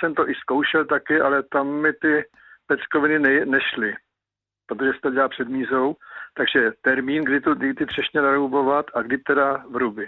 jsem 0.00 0.14
to 0.14 0.30
i 0.30 0.34
zkoušel 0.34 0.84
taky, 0.84 1.20
ale 1.20 1.42
tam 1.42 1.68
mi 1.68 1.92
ty 1.92 2.24
peckoviny 2.66 3.18
ne, 3.18 3.46
nešly, 3.46 3.94
protože 4.66 4.92
se 4.92 4.98
to 5.02 5.10
dělá 5.10 5.28
před 5.28 5.48
mízou. 5.48 5.96
Takže 6.36 6.70
termín, 6.82 7.24
kdy, 7.24 7.40
to, 7.40 7.54
kdy 7.54 7.74
ty 7.74 7.86
třešně 7.86 8.20
naroubovat 8.20 8.86
a 8.94 9.02
kdy 9.02 9.18
teda 9.18 9.64
v 9.70 9.76
ruby. 9.76 10.06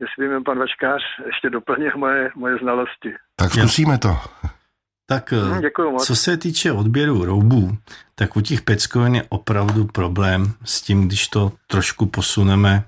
Jestli 0.00 0.28
by 0.28 0.34
mi 0.34 0.44
pan 0.44 0.58
Vačkář 0.58 1.02
ještě 1.26 1.50
doplnil 1.50 1.90
moje, 1.96 2.30
moje 2.34 2.56
znalosti. 2.62 3.14
Tak 3.36 3.50
zkusíme 3.50 3.98
to. 3.98 4.16
Tak 5.06 5.32
hmm, 5.32 5.62
co 5.98 6.16
se 6.16 6.36
týče 6.36 6.72
odběru 6.72 7.24
roubů, 7.24 7.70
tak 8.14 8.36
u 8.36 8.40
těch 8.40 8.62
peckovin 8.62 9.14
je 9.14 9.24
opravdu 9.28 9.84
problém 9.84 10.52
s 10.64 10.82
tím, 10.82 11.06
když 11.06 11.28
to 11.28 11.52
trošku 11.66 12.06
posuneme 12.06 12.84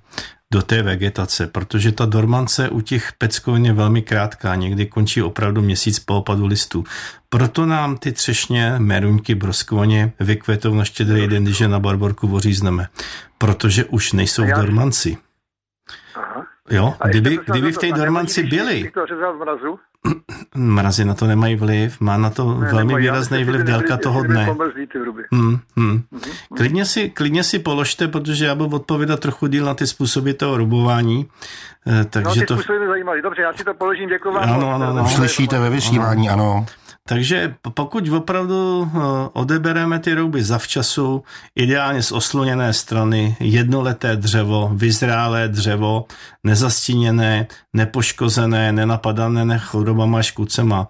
do 0.53 0.63
té 0.63 0.83
vegetace, 0.83 1.47
protože 1.47 1.93
ta 1.93 2.07
dormance 2.07 2.69
u 2.69 2.81
těch 2.81 3.13
peckovin 3.19 3.67
je 3.67 3.73
velmi 3.73 4.03
krátká, 4.03 4.55
někdy 4.55 4.87
končí 4.87 5.23
opravdu 5.23 5.63
měsíc 5.63 5.99
po 5.99 6.17
opadu 6.17 6.47
listů. 6.47 6.85
Proto 7.29 7.67
nám 7.67 7.97
ty 7.97 8.13
třešně, 8.13 8.75
meruňky, 8.79 9.35
broskvoně 9.35 10.13
vykvetou 10.21 10.75
na 10.75 10.85
štědrý 10.85 11.29
den, 11.29 11.45
když 11.45 11.61
je 11.61 11.69
na 11.69 11.81
barborku 11.81 12.35
ořízneme, 12.35 12.89
protože 13.39 13.85
už 13.85 14.13
nejsou 14.13 14.45
v 14.45 14.53
dormanci. 14.57 15.17
Aha. 16.15 16.52
Jo, 16.73 16.95
kdyby, 17.05 17.39
kdyby 17.47 17.73
v 17.73 17.79
té 17.79 17.93
dormanci 17.93 18.43
byly, 18.43 18.93
Mrazy 20.55 21.05
na 21.05 21.15
to 21.15 21.27
nemají 21.27 21.57
vliv, 21.57 22.01
má 22.01 22.17
na 22.17 22.31
to 22.31 22.55
ne, 22.55 22.67
velmi 22.67 22.87
nemají, 22.87 23.05
výrazný 23.05 23.45
vliv 23.45 23.63
délka 23.63 23.97
toho 23.97 24.23
dne. 24.23 24.57
Hmm, 25.33 25.59
hmm. 25.77 26.03
Mm-hmm. 26.13 26.57
Klidně, 26.57 26.85
si, 26.85 27.11
klidně 27.11 27.45
si 27.45 27.59
položte, 27.59 28.09
protože 28.09 28.47
já 28.47 28.55
budu 28.55 28.77
odpovědat 28.77 29.21
trochu 29.21 29.47
díl 29.47 29.65
na 29.65 29.75
ty 29.75 29.87
způsoby 29.87 30.31
toho 30.31 30.57
rubování. 30.57 31.29
Eh, 31.87 32.05
takže 32.05 32.29
no, 32.29 32.35
ty 32.35 32.47
to... 32.47 32.55
způsoby 32.55 32.79
mě 32.79 32.89
zajímaly. 32.89 33.23
Dobře, 33.23 33.43
já 33.43 33.53
si 33.53 33.65
to 33.65 33.75
položím, 33.75 34.09
děkuji 34.09 34.33
vám. 34.35 34.53
Ano, 34.53 34.75
ano, 34.75 34.87
ano. 34.87 35.09
Slyšíte 35.09 35.59
ve 35.59 35.71
vysílání, 35.71 36.31
ano. 36.31 36.67
Takže 37.09 37.55
pokud 37.75 38.09
opravdu 38.09 38.91
eh, 38.95 38.99
odebereme 39.33 39.99
ty 39.99 40.15
rouby 40.15 40.43
zavčasu, 40.43 41.25
ideálně 41.55 42.03
z 42.03 42.13
osluněné 42.13 42.73
strany, 42.73 43.37
jednoleté 43.41 44.17
dřevo, 44.17 44.71
vyzrálé 44.75 45.49
dřevo, 45.49 46.05
nezastíněné, 46.45 47.47
nepoškozené, 47.73 48.73
nenapadané 48.73 49.59
chorobama 49.59 50.19
a 50.19 50.23
škůdcema, 50.23 50.89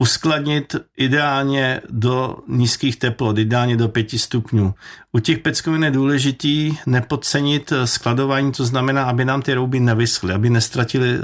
uskladnit 0.00 0.76
ideálně 0.96 1.80
do 1.90 2.36
nízkých 2.48 2.96
teplot, 2.96 3.38
ideálně 3.38 3.76
do 3.76 3.88
5 3.88 4.10
stupňů. 4.10 4.74
U 5.12 5.18
těch 5.18 5.38
peckovin 5.38 5.84
je 5.84 5.90
důležitý 5.90 6.76
nepodcenit 6.86 7.72
skladování, 7.84 8.52
to 8.52 8.64
znamená, 8.64 9.04
aby 9.04 9.24
nám 9.24 9.42
ty 9.42 9.54
rouby 9.54 9.80
nevyschly, 9.80 10.34
aby 10.34 10.50
nestratili 10.50 11.18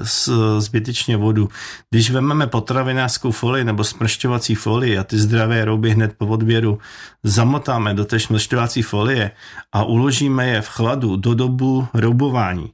zbytečně 0.58 1.16
vodu. 1.16 1.48
Když 1.90 2.10
vezmeme 2.10 2.46
potravinářskou 2.46 3.30
folii 3.30 3.64
nebo 3.64 3.84
smršťovací 3.84 4.54
folii 4.54 4.98
a 4.98 5.04
ty 5.04 5.18
zdravé 5.18 5.64
rouby 5.64 5.90
hned 5.90 6.12
po 6.18 6.26
odběru 6.26 6.78
zamotáme 7.22 7.94
do 7.94 8.04
té 8.04 8.20
smršťovací 8.20 8.82
folie 8.82 9.30
a 9.72 9.84
uložíme 9.84 10.48
je 10.48 10.60
v 10.62 10.68
chladu 10.68 11.16
do 11.16 11.34
dobu 11.34 11.88
roubování, 11.94 12.70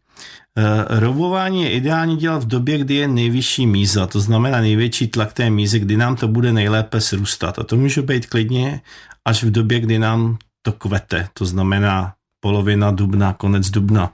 roubování 0.88 1.62
je 1.62 1.70
ideální 1.70 2.16
dělat 2.16 2.44
v 2.44 2.46
době, 2.46 2.78
kdy 2.78 2.94
je 2.94 3.08
nejvyšší 3.08 3.66
míza, 3.66 4.06
to 4.06 4.20
znamená 4.20 4.60
největší 4.60 5.08
tlak 5.08 5.32
té 5.32 5.50
mízy, 5.50 5.78
kdy 5.78 5.96
nám 5.96 6.16
to 6.16 6.28
bude 6.28 6.52
nejlépe 6.52 7.00
srůstat. 7.00 7.58
A 7.58 7.62
to 7.62 7.76
může 7.76 8.02
být 8.02 8.26
klidně 8.26 8.80
až 9.24 9.44
v 9.44 9.50
době, 9.50 9.80
kdy 9.80 9.98
nám 9.98 10.38
to 10.62 10.72
kvete, 10.72 11.28
to 11.34 11.44
znamená 11.46 12.12
polovina 12.40 12.90
dubna, 12.90 13.32
konec 13.32 13.70
dubna. 13.70 14.12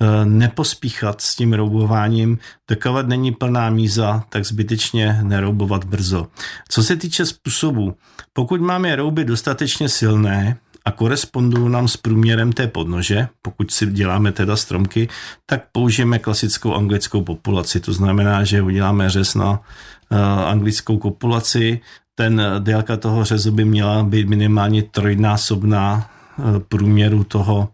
Eh, 0.00 0.24
nepospíchat 0.24 1.20
s 1.20 1.36
tím 1.36 1.52
roubováním, 1.52 2.38
dokud 2.70 3.08
není 3.08 3.32
plná 3.32 3.70
míza, 3.70 4.24
tak 4.28 4.46
zbytečně 4.46 5.20
neroubovat 5.22 5.84
brzo. 5.84 6.26
Co 6.68 6.82
se 6.82 6.96
týče 6.96 7.26
způsobu, 7.26 7.96
pokud 8.32 8.60
máme 8.60 8.96
rouby 8.96 9.24
dostatečně 9.24 9.88
silné, 9.88 10.56
a 10.86 10.90
korespondují 10.90 11.72
nám 11.72 11.88
s 11.88 11.96
průměrem 11.96 12.52
té 12.52 12.66
podnože, 12.66 13.28
pokud 13.42 13.70
si 13.70 13.86
děláme 13.86 14.32
teda 14.32 14.56
stromky, 14.56 15.08
tak 15.46 15.64
použijeme 15.72 16.18
klasickou 16.18 16.74
anglickou 16.74 17.22
populaci. 17.22 17.80
To 17.80 17.92
znamená, 17.92 18.44
že 18.44 18.62
uděláme 18.62 19.10
řez 19.10 19.34
na 19.34 19.50
uh, 19.50 20.18
anglickou 20.46 20.98
populaci. 20.98 21.80
Ten 22.14 22.42
délka 22.58 22.96
toho 22.96 23.24
řezu 23.24 23.52
by 23.52 23.64
měla 23.64 24.02
být 24.02 24.28
minimálně 24.28 24.82
trojnásobná 24.82 26.10
uh, 26.38 26.58
průměru 26.58 27.24
toho 27.24 27.68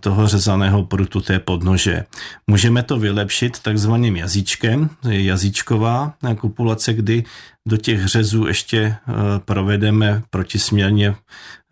toho 0.00 0.28
řezaného 0.28 0.84
prutu 0.84 1.20
té 1.20 1.38
podnože. 1.38 2.04
Můžeme 2.46 2.82
to 2.82 2.98
vylepšit 2.98 3.58
takzvaným 3.58 4.16
jazyčkem, 4.16 4.90
je 5.08 5.24
jazyčková 5.24 6.14
kupulace, 6.40 6.94
kdy 6.94 7.24
do 7.68 7.76
těch 7.76 8.06
řezů 8.06 8.46
ještě 8.46 8.78
e, 8.78 8.96
provedeme 9.44 10.22
protisměrně 10.30 11.08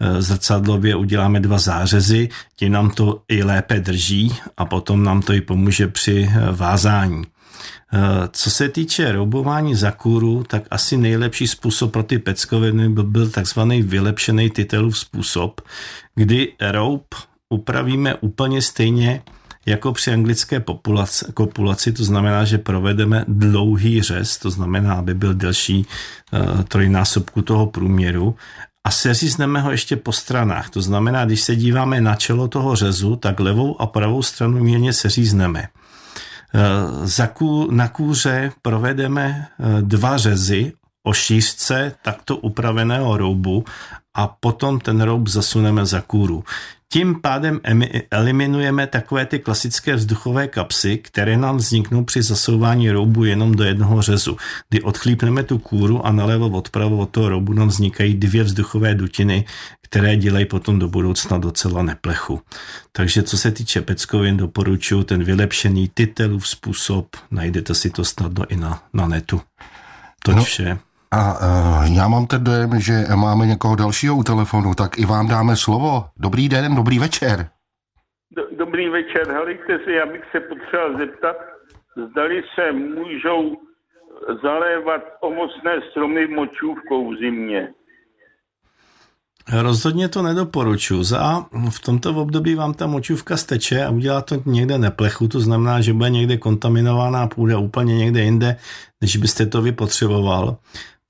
e, 0.01 0.23
zrcadlově, 0.23 0.97
uděláme 0.97 1.41
dva 1.41 1.59
zářezy, 1.59 2.29
tím 2.57 2.73
nám 2.73 2.91
to 2.91 3.23
i 3.29 3.43
lépe 3.43 3.81
drží 3.81 4.35
a 4.57 4.65
potom 4.65 5.05
nám 5.05 5.23
to 5.23 5.33
i 5.33 5.41
pomůže 5.41 5.89
při 5.89 6.31
e, 6.33 6.53
vázání. 6.53 7.23
Co 8.33 8.51
se 8.51 8.69
týče 8.69 9.13
roubování 9.13 9.75
za 9.75 9.91
kůru, 9.91 10.45
tak 10.49 10.63
asi 10.71 10.97
nejlepší 10.97 11.47
způsob 11.47 11.93
pro 11.93 12.03
ty 12.03 12.19
peckoviny 12.19 12.89
by 12.89 13.03
byl 13.03 13.31
takzvaný 13.31 13.83
vylepšený 13.83 14.51
titelův 14.51 14.99
způsob, 14.99 15.61
kdy 16.15 16.53
roub 16.71 17.05
upravíme 17.53 18.15
úplně 18.15 18.63
stejně 18.63 19.23
jako 19.67 19.93
při 19.93 20.13
anglické 20.13 20.61
populaci, 20.61 21.25
kopulaci, 21.35 21.93
to 21.93 22.05
znamená, 22.05 22.45
že 22.45 22.59
provedeme 22.59 23.25
dlouhý 23.29 24.03
řez, 24.03 24.39
to 24.39 24.51
znamená, 24.51 24.95
aby 24.95 25.15
byl 25.15 25.35
delší 25.35 25.87
uh, 25.87 26.63
trojnásobku 26.63 27.43
toho 27.43 27.67
průměru 27.67 28.35
a 28.85 28.91
seřízneme 28.91 29.61
ho 29.61 29.71
ještě 29.71 29.97
po 29.97 30.13
stranách. 30.13 30.71
To 30.71 30.83
znamená, 30.83 31.25
když 31.25 31.41
se 31.41 31.57
díváme 31.57 32.01
na 32.01 32.15
čelo 32.15 32.49
toho 32.49 32.77
řezu, 32.77 33.17
tak 33.17 33.41
levou 33.41 33.81
a 33.81 33.87
pravou 33.87 34.23
stranu 34.23 34.59
mírně 34.59 34.93
seřízneme. 34.93 35.69
Uh, 36.55 37.71
na 37.71 37.89
kůře 37.89 38.53
provedeme 38.63 39.47
uh, 39.59 39.81
dva 39.81 40.19
řezy 40.19 40.73
o 41.03 41.13
šířce 41.13 41.93
takto 42.03 42.37
upraveného 42.37 43.17
roubu 43.17 43.65
a 44.15 44.29
potom 44.29 44.81
ten 44.81 45.01
roub 45.01 45.29
zasuneme 45.29 45.87
za 45.87 46.01
kůru. 46.01 46.45
Tím 46.93 47.21
pádem 47.21 47.61
eliminujeme 48.11 48.87
takové 48.87 49.27
ty 49.27 49.39
klasické 49.39 49.95
vzduchové 49.95 50.49
kapsy, 50.49 50.99
které 50.99 51.37
nám 51.37 51.57
vzniknou 51.57 52.05
při 52.05 52.23
zasouvání 52.23 52.91
roubu 52.91 53.25
jenom 53.25 53.55
do 53.55 53.65
jednoho 53.65 54.03
řezu. 54.03 54.37
Kdy 54.69 54.83
odchlípneme 54.83 55.43
tu 55.43 55.59
kůru 55.59 56.07
a 56.07 56.13
nalevo 56.13 56.49
odpravo 56.49 56.97
od 56.97 57.11
toho 57.11 57.29
roubu 57.29 57.53
nám 57.53 57.69
vznikají 57.69 58.15
dvě 58.15 58.43
vzduchové 58.43 58.95
dutiny, 58.95 59.45
které 59.83 60.17
dělají 60.17 60.45
potom 60.45 60.79
do 60.79 60.89
budoucna 60.89 61.39
docela 61.39 61.83
neplechu. 61.83 62.41
Takže 62.93 63.23
co 63.23 63.39
se 63.39 63.51
týče 63.51 63.83
peckovin, 63.83 64.37
doporučuji 64.37 65.03
ten 65.03 65.25
vylepšený 65.25 65.91
titelův 65.95 66.49
způsob, 66.49 67.07
najdete 67.31 67.75
si 67.75 67.91
to 67.91 68.05
snadno 68.05 68.45
i 68.49 68.57
na, 68.57 68.83
na 68.93 69.09
netu. 69.09 69.41
To 70.25 70.33
no. 70.33 70.45
vše. 70.45 70.79
A 71.13 71.21
uh, 71.33 71.97
já 71.97 72.09
mám 72.09 72.27
ten 72.27 72.45
dojem, 72.45 72.81
že 72.81 73.05
máme 73.17 73.47
někoho 73.47 73.77
dalšího 73.77 74.17
u 74.17 74.23
telefonu, 74.23 74.75
tak 74.75 74.99
i 74.99 75.05
vám 75.07 75.29
dáme 75.29 75.57
slovo. 75.57 76.05
Dobrý 76.17 76.49
den, 76.49 76.75
dobrý 76.75 76.99
večer. 76.99 77.49
Dobrý 78.59 78.89
večer, 78.89 79.29
helejte 79.29 79.79
si, 79.85 79.93
já 79.93 80.07
bych 80.07 80.23
se 80.33 80.41
potřeboval 80.41 80.99
zeptat, 80.99 81.37
zdali 82.11 82.43
se 82.55 82.73
můžou 82.73 83.57
zalévat 84.43 85.03
omocné 85.21 85.73
stromy 85.91 86.27
močůvkou 86.27 87.11
v 87.11 87.19
zimě. 87.19 87.69
Rozhodně 89.53 90.09
to 90.09 90.23
nedoporučuji. 90.23 91.03
Za 91.03 91.47
v 91.71 91.81
tomto 91.81 92.15
období 92.15 92.55
vám 92.55 92.75
ta 92.75 92.87
močůvka 92.87 93.37
steče 93.37 93.85
a 93.85 93.91
udělá 93.91 94.21
to 94.21 94.35
někde 94.47 94.79
neplechu, 94.79 95.29
to 95.29 95.41
znamená, 95.41 95.81
že 95.81 95.93
bude 95.93 96.11
někde 96.11 96.37
kontaminovaná 96.37 97.27
půda 97.27 97.59
úplně 97.59 97.97
někde 97.97 98.21
jinde, 98.21 98.57
než 99.01 99.17
byste 99.17 99.47
to 99.47 99.63
vy 99.63 99.73
potřeboval. 99.73 100.57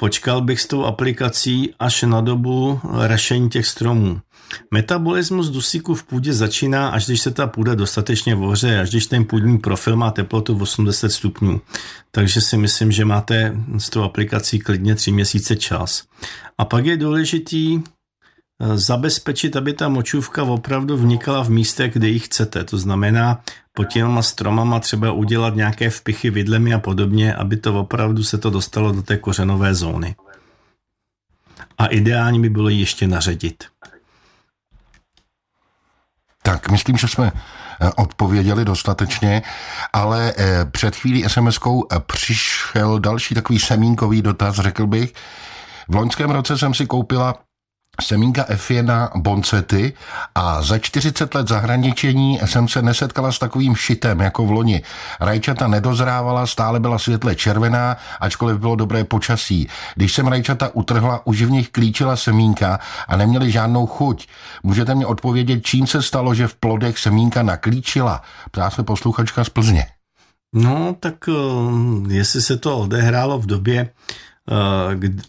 Počkal 0.03 0.41
bych 0.41 0.61
s 0.61 0.67
tou 0.67 0.85
aplikací 0.85 1.75
až 1.79 2.03
na 2.03 2.21
dobu 2.21 2.81
rašení 2.85 3.51
těch 3.51 3.67
stromů. 3.67 4.21
Metabolismus 4.71 5.49
dusíku 5.49 5.95
v 5.95 6.05
půdě 6.05 6.33
začíná, 6.33 6.89
až 6.89 7.07
když 7.07 7.21
se 7.21 7.31
ta 7.31 7.47
půda 7.47 7.75
dostatečně 7.75 8.35
vohře, 8.35 8.81
až 8.81 8.91
když 8.91 9.07
ten 9.07 9.25
půdní 9.25 9.59
profil 9.59 9.97
má 9.97 10.11
teplotu 10.11 10.59
80 10.59 11.13
stupňů. 11.13 11.61
Takže 12.11 12.41
si 12.41 12.57
myslím, 12.57 12.93
že 12.93 13.05
máte 13.05 13.57
s 13.79 13.91
tou 13.91 14.03
aplikací 14.03 14.59
klidně 14.59 14.95
3 14.95 15.13
měsíce 15.13 15.57
čas. 15.57 16.03
A 16.59 16.65
pak 16.65 16.87
je 16.87 16.97
důležitý 16.97 17.83
zabezpečit, 18.75 19.57
aby 19.57 19.73
ta 19.73 19.89
močůvka 19.89 20.43
opravdu 20.43 20.97
vnikala 20.97 21.45
v 21.45 21.51
místech, 21.51 21.93
kde 21.93 22.09
ji 22.09 22.19
chcete. 22.19 22.65
To 22.65 22.79
znamená 22.79 23.41
pod 23.73 23.85
těma 23.85 24.23
stromama 24.23 24.81
třeba 24.81 25.13
udělat 25.13 25.57
nějaké 25.57 25.91
vpichy 25.91 26.31
vidlemi 26.31 26.75
a 26.75 26.79
podobně, 26.79 27.35
aby 27.35 27.57
to 27.57 27.81
opravdu 27.81 28.25
se 28.25 28.39
to 28.39 28.51
dostalo 28.51 28.93
do 28.93 29.03
té 29.03 29.17
kořenové 29.17 29.75
zóny. 29.75 30.15
A 31.79 31.87
ideální 31.87 32.41
by 32.41 32.49
bylo 32.49 32.69
ji 32.69 32.81
ještě 32.81 33.07
naředit. 33.07 33.65
Tak, 36.43 36.71
myslím, 36.71 36.97
že 36.97 37.09
jsme 37.09 37.33
eh, 37.81 37.91
odpověděli 37.97 38.65
dostatečně, 38.65 39.43
ale 39.93 40.33
eh, 40.39 40.65
před 40.65 40.97
chvílí 40.97 41.27
SMS-kou 41.27 41.83
eh, 41.93 42.01
přišel 42.01 42.99
další 42.99 43.35
takový 43.35 43.59
semínkový 43.59 44.23
dotaz, 44.23 44.57
řekl 44.57 44.87
bych. 44.87 45.15
V 45.89 45.95
loňském 45.95 46.31
roce 46.31 46.59
jsem 46.59 46.75
si 46.75 46.87
koupila 46.87 47.35
semínka 48.01 48.47
F1 48.49 49.11
Boncety 49.17 49.93
a 50.35 50.63
za 50.63 50.79
40 50.79 51.35
let 51.35 51.49
zahraničení 51.49 52.41
jsem 52.45 52.69
se 52.69 52.83
nesetkala 52.83 53.33
s 53.33 53.39
takovým 53.39 53.77
šitem 53.77 54.21
jako 54.21 54.47
v 54.47 54.51
loni. 54.51 54.83
Rajčata 55.21 55.69
nedozrávala, 55.69 56.47
stále 56.47 56.81
byla 56.81 56.99
světle 56.99 57.35
červená, 57.35 57.97
ačkoliv 58.21 58.59
bylo 58.59 58.77
dobré 58.77 59.05
počasí. 59.05 59.69
Když 59.95 60.15
jsem 60.15 60.27
rajčata 60.27 60.71
utrhla, 60.75 61.27
už 61.27 61.43
v 61.43 61.51
nich 61.51 61.71
klíčila 61.71 62.17
semínka 62.17 62.81
a 63.09 63.17
neměli 63.17 63.51
žádnou 63.51 63.87
chuť. 63.87 64.29
Můžete 64.63 64.95
mi 64.95 65.05
odpovědět, 65.05 65.61
čím 65.61 65.87
se 65.87 66.03
stalo, 66.03 66.35
že 66.35 66.49
v 66.49 66.55
plodech 66.55 66.99
semínka 66.99 67.43
naklíčila? 67.43 68.23
Ptá 68.51 68.71
se 68.71 68.83
posluchačka 68.83 69.45
z 69.45 69.49
Plzně. 69.49 69.87
No, 70.55 70.97
tak 71.01 71.15
eh, 71.29 71.33
jestli 72.15 72.43
se 72.43 72.57
to 72.57 72.79
odehrálo 72.79 73.39
v 73.39 73.47
době, 73.47 73.89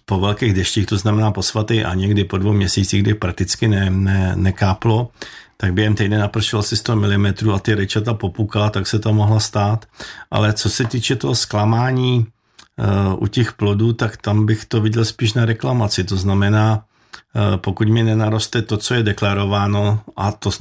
po 0.06 0.20
velkých 0.20 0.54
deštích, 0.54 0.86
to 0.86 0.98
znamená 0.98 1.32
po 1.32 1.44
svatý 1.44 1.84
a 1.84 1.94
někdy 1.94 2.24
po 2.24 2.38
dvou 2.38 2.54
měsících, 2.54 3.02
kdy 3.02 3.14
prakticky 3.14 3.68
ne, 3.68 3.90
ne, 3.90 4.34
nekáplo, 4.36 5.10
tak 5.58 5.74
během 5.74 5.96
týdne 5.96 6.18
napršelo 6.18 6.60
asi 6.60 6.78
100 6.78 6.96
mm 6.96 7.26
a 7.54 7.60
ty 7.60 7.76
rečata 7.76 8.14
popukala, 8.14 8.70
tak 8.70 8.88
se 8.88 9.00
to 9.00 9.14
mohla 9.14 9.40
stát. 9.40 9.86
Ale 10.32 10.54
co 10.54 10.70
se 10.70 10.86
týče 10.86 11.16
toho 11.16 11.36
zklamání 11.36 12.26
uh, 12.80 13.24
u 13.24 13.28
těch 13.28 13.54
plodů, 13.54 13.94
tak 13.94 14.18
tam 14.18 14.46
bych 14.46 14.66
to 14.66 14.82
viděl 14.82 15.06
spíš 15.06 15.34
na 15.34 15.46
reklamaci. 15.46 16.04
To 16.04 16.18
znamená, 16.18 16.84
uh, 17.36 17.58
pokud 17.58 17.88
mi 17.88 18.04
nenaroste 18.04 18.62
to, 18.62 18.78
co 18.78 18.94
je 18.94 19.04
deklarováno, 19.04 20.00
a 20.16 20.32
to 20.32 20.52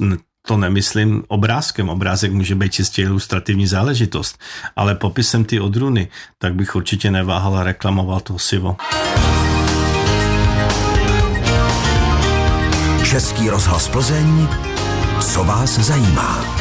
to 0.47 0.57
nemyslím 0.57 1.23
obrázkem. 1.27 1.89
Obrázek 1.89 2.31
může 2.31 2.55
být 2.55 2.73
čistě 2.73 3.01
ilustrativní 3.01 3.67
záležitost, 3.67 4.39
ale 4.75 4.95
popisem 4.95 5.45
ty 5.45 5.59
odruny, 5.59 6.07
tak 6.37 6.55
bych 6.55 6.75
určitě 6.75 7.11
neváhal 7.11 7.57
a 7.57 7.63
reklamoval 7.63 8.19
to 8.19 8.39
sivo. 8.39 8.77
Český 13.03 13.49
rozhlas 13.49 13.87
Plzeň, 13.89 14.47
co 15.19 15.43
vás 15.43 15.79
zajímá? 15.79 16.52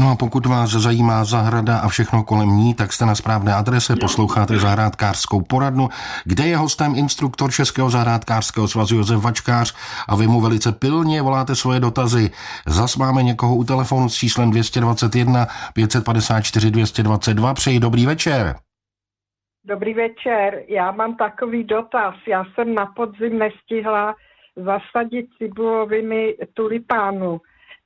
No 0.00 0.10
a 0.10 0.16
pokud 0.16 0.46
vás 0.46 0.70
zajímá 0.70 1.24
zahrada 1.24 1.78
a 1.78 1.88
všechno 1.88 2.22
kolem 2.24 2.48
ní, 2.48 2.74
tak 2.74 2.92
jste 2.92 3.06
na 3.06 3.14
správné 3.14 3.54
adrese, 3.54 3.96
posloucháte 4.00 4.58
zahrádkářskou 4.58 5.40
poradnu, 5.42 5.88
kde 6.24 6.44
je 6.46 6.56
hostem 6.56 6.94
instruktor 6.96 7.52
Českého 7.52 7.90
zahrádkářského 7.90 8.68
svazu 8.68 8.96
Josef 8.96 9.22
Vačkář 9.24 9.74
a 10.08 10.16
vy 10.16 10.26
mu 10.26 10.40
velice 10.40 10.72
pilně 10.72 11.22
voláte 11.22 11.54
svoje 11.54 11.80
dotazy. 11.80 12.30
Zas 12.66 12.96
máme 12.96 13.22
někoho 13.22 13.56
u 13.56 13.64
telefonu 13.64 14.08
s 14.08 14.14
číslem 14.14 14.50
221 14.50 15.46
554 15.74 16.70
222. 16.70 17.54
Přeji 17.54 17.80
dobrý 17.80 18.06
večer. 18.06 18.54
Dobrý 19.64 19.94
večer, 19.94 20.62
já 20.68 20.90
mám 20.90 21.16
takový 21.16 21.64
dotaz. 21.64 22.14
Já 22.28 22.44
jsem 22.44 22.74
na 22.74 22.86
podzim 22.86 23.38
nestihla 23.38 24.14
zasadit 24.56 25.26
cibuloviny 25.38 26.34
tulipánu. 26.54 27.40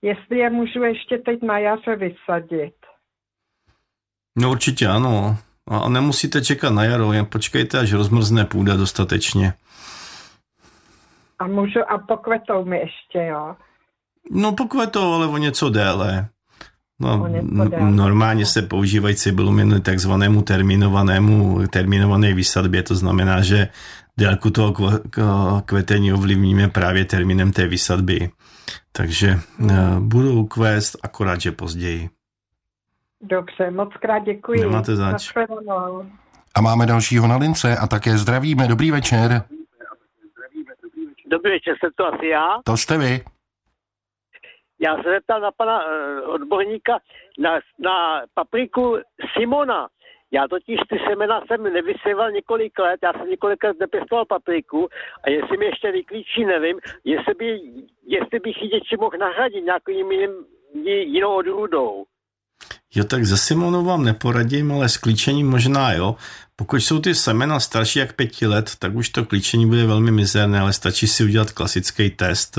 Jestli 0.05 0.39
je 0.39 0.51
můžu 0.51 0.83
ještě 0.83 1.19
teď 1.19 1.43
na 1.43 1.59
jaře 1.59 1.97
vysadit. 1.97 2.75
No 4.39 4.51
určitě 4.51 4.87
ano. 4.87 5.37
A 5.69 5.89
nemusíte 5.89 6.43
čekat 6.43 6.71
na 6.71 6.85
jaro, 6.85 7.13
jen 7.13 7.27
počkejte, 7.27 7.79
až 7.79 7.93
rozmrzne 7.93 8.45
půda 8.45 8.77
dostatečně. 8.77 9.55
A 11.39 11.47
můžu, 11.47 11.81
a 11.89 11.99
pokvetou 11.99 12.65
mi 12.65 12.79
ještě, 12.79 13.19
jo? 13.19 13.57
No 14.31 14.53
pokvetou, 14.53 15.13
ale 15.13 15.27
o 15.27 15.37
něco 15.37 15.71
déle. 15.71 16.29
No, 17.01 17.29
normálně 17.81 18.47
se 18.47 18.63
používají 18.63 19.15
cibuluminy 19.15 19.81
takzvanému 19.81 20.43
terminovanému, 20.43 21.67
terminované 21.67 22.35
výsadbě, 22.35 22.83
to 22.83 22.95
znamená, 22.95 23.43
že 23.43 23.69
délku 24.17 24.51
toho 24.51 24.75
kvetení 25.65 26.13
ovlivníme 26.13 26.69
právě 26.69 27.05
termínem 27.05 27.53
té 27.53 27.67
výsadby. 27.67 28.31
Takže 28.93 29.29
uh, 29.61 29.99
budou 29.99 30.47
kvést, 30.47 30.97
akorát, 31.03 31.41
že 31.41 31.53
později. 31.53 32.11
Dobře, 33.21 33.71
moc 33.71 33.93
krát 34.01 34.19
děkuji. 34.19 34.61
Nemáte 34.61 34.97
zač. 34.97 35.33
A 36.55 36.61
máme 36.61 36.87
dalšího 36.87 37.27
na 37.27 37.37
lince 37.37 37.77
a 37.77 37.87
také 37.87 38.19
zdravíme. 38.19 38.69
Dobrý 38.69 38.91
večer. 38.91 39.43
Dobrý 41.31 41.51
večer, 41.51 41.77
jsem 41.81 41.91
to 41.97 42.07
asi 42.07 42.27
já. 42.27 42.47
To 42.65 42.77
jste 42.77 42.99
vy. 42.99 43.25
Já 44.81 44.97
se 44.97 45.11
zeptal 45.11 45.41
na 45.41 45.51
pana 45.57 45.79
uh, 45.85 46.35
odborníka 46.35 46.93
na, 47.39 47.51
na 47.79 48.23
papriku 48.35 48.97
Simona. 49.33 49.89
Já 50.37 50.49
totiž 50.49 50.79
ty 50.91 50.97
semena 51.09 51.41
jsem 51.47 51.63
nevyséval 51.63 52.31
několik 52.31 52.79
let, 52.79 52.99
já 53.03 53.13
jsem 53.13 53.31
několik 53.31 53.65
let 53.65 53.77
nepěstoval 53.81 54.25
papriku 54.25 54.89
a 55.25 55.31
jestli 55.31 55.57
mi 55.57 55.65
ještě 55.65 55.93
vyklíčí, 55.93 56.45
nevím, 56.45 56.77
jestli, 57.05 57.35
by, 57.39 57.47
jestli 58.07 58.39
bych 58.45 58.57
ji 58.63 58.69
něčím 58.75 58.99
mohl 59.01 59.19
nahradit 59.19 59.65
nějakým 59.65 60.13
jiným, 60.13 60.31
jinou 61.15 61.35
odrůdou. 61.35 62.05
Jo, 62.95 63.05
tak 63.05 63.25
ze 63.25 63.37
Simonu 63.37 63.85
vám 63.85 64.05
neporadím, 64.05 64.73
ale 64.73 64.89
s 64.89 64.97
klíčením 64.97 65.51
možná 65.51 65.93
jo. 65.93 66.17
Pokud 66.57 66.77
jsou 66.77 67.01
ty 67.01 67.15
semena 67.15 67.61
starší 67.61 67.99
jak 67.99 68.13
pěti 68.13 68.47
let, 68.47 68.73
tak 68.79 68.95
už 68.95 69.09
to 69.09 69.25
klíčení 69.25 69.67
bude 69.67 69.87
velmi 69.87 70.11
mizerné, 70.11 70.61
ale 70.61 70.73
stačí 70.73 71.07
si 71.07 71.25
udělat 71.25 71.53
klasický 71.53 72.11
test 72.11 72.59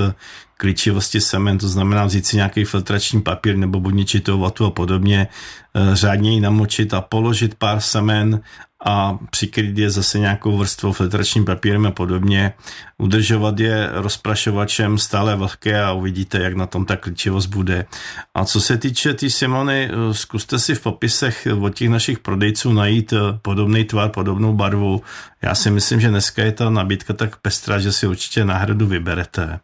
klíčivosti 0.56 1.20
semen, 1.20 1.58
to 1.58 1.68
znamená 1.68 2.04
vzít 2.04 2.26
si 2.26 2.36
nějaký 2.36 2.64
filtrační 2.64 3.22
papír 3.22 3.56
nebo 3.56 3.80
budničitou 3.80 4.40
vatu 4.40 4.64
a 4.64 4.70
podobně, 4.70 5.28
eh, 5.74 5.96
řádně 5.96 6.34
ji 6.34 6.40
namočit 6.40 6.94
a 6.94 7.00
položit 7.00 7.54
pár 7.54 7.80
semen 7.80 8.40
a 8.84 9.18
přikryt 9.30 9.78
je 9.78 9.90
zase 9.90 10.18
nějakou 10.18 10.58
vrstvou 10.58 10.92
filtračním 10.92 11.44
papírem 11.44 11.86
a 11.86 11.90
podobně, 11.90 12.52
udržovat 12.98 13.60
je 13.60 13.88
rozprašovačem 13.92 14.98
stále 14.98 15.36
vlhké 15.36 15.82
a 15.82 15.92
uvidíte, 15.92 16.38
jak 16.38 16.54
na 16.54 16.66
tom 16.66 16.84
ta 16.84 16.96
klíčivost 16.96 17.48
bude. 17.48 17.86
A 18.34 18.44
co 18.44 18.60
se 18.60 18.76
týče 18.78 19.08
té 19.08 19.14
tý 19.14 19.30
Simony, 19.30 19.90
eh, 19.90 20.14
zkuste 20.14 20.58
si 20.58 20.74
v 20.74 20.80
popisech 20.80 21.48
od 21.60 21.74
těch 21.74 21.88
našich 21.88 22.18
prodejců 22.18 22.72
najít 22.72 23.12
eh, 23.12 23.18
podobný 23.42 23.84
tvar, 23.86 24.10
podobnou 24.10 24.52
barvu. 24.52 25.00
Já 25.42 25.54
si 25.54 25.70
myslím, 25.70 26.00
že 26.00 26.08
dneska 26.08 26.42
je 26.42 26.52
ta 26.52 26.70
nabídka 26.70 27.12
tak 27.14 27.36
pestrá, 27.42 27.78
že 27.78 27.92
si 27.92 28.06
určitě 28.06 28.44
náhradu 28.44 28.86
vyberete. 28.86 29.60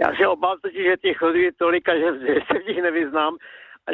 Já 0.00 0.08
se 0.16 0.26
obávám 0.28 0.58
totiž, 0.62 0.82
že 0.86 0.96
těch 1.02 1.16
chodů 1.16 1.38
je 1.38 1.52
tolika, 1.52 1.92
že, 1.98 2.06
se 2.46 2.58
v 2.58 2.66
nich 2.68 2.82
nevyznám, 2.82 3.36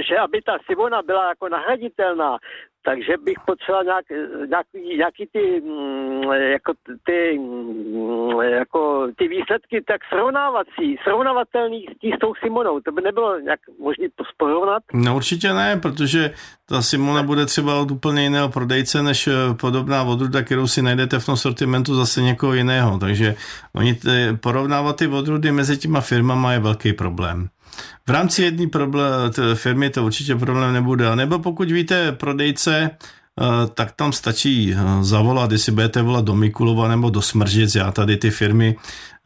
že 0.09 0.19
aby 0.19 0.43
ta 0.43 0.59
Simona 0.67 1.03
byla 1.03 1.29
jako 1.29 1.49
nahraditelná, 1.49 2.39
takže 2.85 3.13
bych 3.25 3.39
potřeboval 3.47 3.85
nějak, 3.85 4.05
nějaký, 4.49 4.97
nějaký 4.97 5.27
ty, 5.33 5.61
mm, 5.61 6.23
jako 6.33 6.73
ty, 7.07 7.39
mm, 7.39 8.41
jako 8.41 9.09
ty 9.19 9.29
výsledky 9.29 9.83
tak 9.83 10.01
srovnávací, 10.09 10.97
srovnávatelný 11.03 11.87
s 12.17 12.19
tou 12.21 12.35
Simonou. 12.35 12.81
To 12.81 12.93
by 12.93 13.03
nebylo 13.03 13.39
nějak 13.39 13.61
možné 13.81 14.07
porovnat? 14.37 14.83
No 14.95 15.17
určitě 15.17 15.53
ne, 15.53 15.81
protože 15.83 16.31
ta 16.69 16.83
Simona 16.83 17.23
bude 17.23 17.47
třeba 17.47 17.81
od 17.81 17.91
úplně 17.91 18.23
jiného 18.23 18.49
prodejce, 18.49 19.03
než 19.03 19.27
eh, 19.27 19.33
podobná 19.61 20.03
odruda, 20.03 20.43
kterou 20.43 20.67
si 20.67 20.83
najdete 20.83 21.19
v 21.19 21.27
tom 21.27 21.37
sortimentu 21.37 21.95
zase 21.95 22.23
někoho 22.23 22.55
jiného. 22.55 22.99
Takže 22.99 23.35
oni 23.75 23.99
porovnávat 24.41 24.97
ty 24.97 25.07
odrudy 25.07 25.53
mezi 25.53 25.79
těma 25.79 26.01
firmama 26.01 26.53
je 26.53 26.59
velký 26.59 26.93
problém. 26.93 27.49
V 28.07 28.11
rámci 28.11 28.43
jedné 28.43 28.67
firmy 29.55 29.91
to 29.91 30.05
určitě 30.05 30.37
problém 30.37 30.73
nebude. 30.73 31.09
A 31.09 31.15
nebo 31.15 31.39
pokud 31.39 31.71
víte 31.71 32.13
prodejce, 32.13 32.91
eh, 32.91 33.45
tak 33.75 33.93
tam 33.93 34.13
stačí 34.13 34.75
eh, 34.75 35.05
zavolat, 35.05 35.53
jestli 35.53 35.73
budete 35.73 36.03
volat 36.03 36.25
do 36.25 36.35
Mikulova 36.35 36.89
nebo 36.89 37.11
do 37.11 37.23
Smržic, 37.23 37.75
já 37.75 37.93
tady 37.93 38.17
ty 38.17 38.31
firmy 38.31 38.77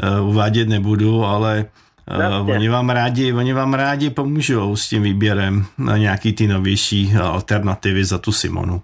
eh, 0.03 0.21
uvádět 0.21 0.69
nebudu, 0.69 1.25
ale 1.25 1.65
Uh, 2.41 2.51
oni 2.51 2.69
vám 2.69 2.91
rádi, 2.91 3.33
oni 3.33 3.53
vám 3.53 3.75
rádi 3.75 4.11
pomůžou 4.11 4.77
s 4.77 4.89
tím 4.89 5.03
výběrem 5.03 5.67
na 5.79 5.97
nějaký 5.97 6.33
ty 6.33 6.47
novější 6.47 7.15
alternativy 7.23 8.05
za 8.05 8.19
tu 8.19 8.33
Simonu. 8.33 8.83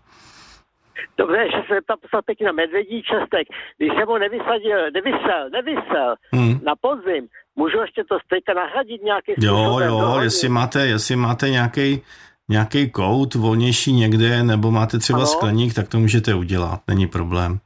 Dobře, 1.19 1.41
že 1.55 1.61
se 1.69 1.81
tam 1.87 1.99
poslal 2.03 2.23
pěkně 2.23 2.47
na 2.47 2.53
medvědí 2.53 3.03
čestek. 3.03 3.47
Když 3.79 3.91
jsem 3.93 4.09
ho 4.09 4.19
nevysadil, 4.19 4.91
nevysel, 4.91 5.51
nevysel 5.51 6.15
hmm. 6.33 6.61
na 6.65 6.75
podzim, 6.81 7.29
Můžu 7.57 7.79
ještě 7.79 8.05
to 8.05 8.19
stejka 8.27 8.55
nahradit 8.55 9.03
nějaký 9.03 9.33
Jo, 9.39 9.79
jo, 9.79 10.19
jestli 10.23 10.49
máte, 10.49 10.87
jestli 10.87 11.17
máte 11.17 11.51
nějaký 11.51 12.03
nějaký 12.49 12.91
kout 12.91 13.35
volnější 13.35 13.93
někde, 13.93 14.43
nebo 14.43 14.71
máte 14.71 14.99
třeba 14.99 15.19
ano. 15.19 15.27
skleník, 15.27 15.75
tak 15.75 15.89
to 15.89 15.99
můžete 15.99 16.35
udělat, 16.35 16.81
není 16.89 17.07
problém. 17.07 17.59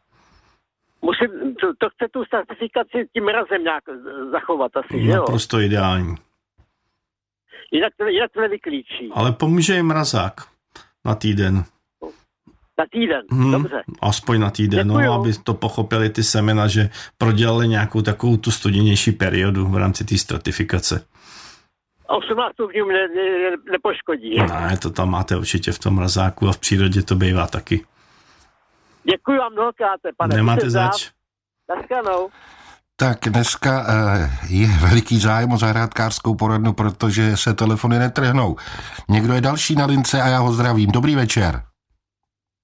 Musím, 1.02 1.54
to, 1.54 1.66
to 1.78 1.88
chce 1.90 2.06
tu 2.12 2.24
certifikaci 2.24 3.08
tím 3.12 3.28
razem 3.28 3.62
nějak 3.62 3.84
zachovat 4.32 4.76
asi, 4.76 5.04
že 5.04 5.10
jo? 5.10 5.16
Naprosto 5.16 5.60
ideální. 5.60 6.14
Jinak 7.72 7.92
to, 7.96 8.06
jinak 8.06 8.32
to 8.32 8.40
nevyklíčí. 8.40 9.10
Ale 9.14 9.32
pomůže 9.32 9.74
jim 9.74 9.86
mrazák 9.86 10.34
na 11.04 11.14
týden. 11.14 11.64
Na 12.78 12.84
týden, 12.92 13.22
hmm, 13.30 13.52
dobře. 13.52 13.82
Aspoň 14.00 14.40
na 14.40 14.50
týden, 14.50 14.88
no, 14.88 15.12
aby 15.12 15.32
to 15.44 15.54
pochopili 15.54 16.10
ty 16.10 16.22
semena, 16.22 16.68
že 16.68 16.90
prodělali 17.18 17.68
nějakou 17.68 18.02
takovou 18.02 18.36
tu 18.36 18.50
studenější 18.50 19.12
periodu 19.12 19.66
v 19.66 19.76
rámci 19.76 20.04
té 20.04 20.18
stratifikace. 20.18 21.06
18 22.06 22.52
stupňů 22.52 22.86
ne, 22.86 23.08
ne, 23.08 23.56
nepoškodí. 23.70 24.38
Ne, 24.38 24.76
to 24.82 24.90
tam 24.90 25.10
máte 25.10 25.36
určitě 25.36 25.72
v 25.72 25.78
tom 25.78 25.94
mrazáku 25.94 26.48
a 26.48 26.52
v 26.52 26.58
přírodě 26.58 27.02
to 27.02 27.14
bývá 27.14 27.46
taky. 27.46 27.84
Děkuji 29.10 29.38
vám 29.38 29.52
mnohokrát, 29.52 30.00
pane. 30.16 30.36
Nemáte 30.36 30.70
zač. 30.70 31.10
Naschledanou. 31.68 32.28
Tak 32.96 33.18
dneska 33.28 33.80
uh, 33.80 34.50
je 34.50 34.66
veliký 34.66 35.18
zájem 35.18 35.52
o 35.52 35.58
zahrádkářskou 35.58 36.34
poradnu, 36.34 36.72
protože 36.72 37.36
se 37.36 37.54
telefony 37.54 37.98
netrhnou. 37.98 38.56
Někdo 39.08 39.34
je 39.34 39.40
další 39.40 39.74
na 39.74 39.86
lince 39.86 40.22
a 40.22 40.26
já 40.26 40.38
ho 40.38 40.52
zdravím. 40.52 40.90
Dobrý 40.90 41.14
večer. 41.14 41.62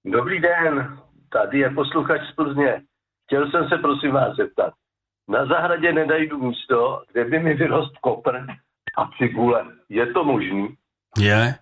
Dobrý 0.04 0.40
den, 0.40 0.98
tady 1.32 1.58
je 1.58 1.70
posluchač 1.70 2.20
z 2.32 2.34
Plzně. 2.34 2.82
Chtěl 3.26 3.50
jsem 3.50 3.68
se 3.68 3.78
prosím 3.78 4.10
vás 4.10 4.36
zeptat. 4.36 4.72
Na 5.28 5.46
zahradě 5.46 5.92
nedajdu 5.92 6.38
místo, 6.38 7.02
kde 7.12 7.24
by 7.24 7.38
mi 7.38 7.54
vyrost 7.54 7.98
kopr 8.00 8.36
a 8.98 9.10
cibule. 9.18 9.64
Je 9.88 10.06
to 10.06 10.24
možný? 10.24 10.68
Je, 11.18 11.54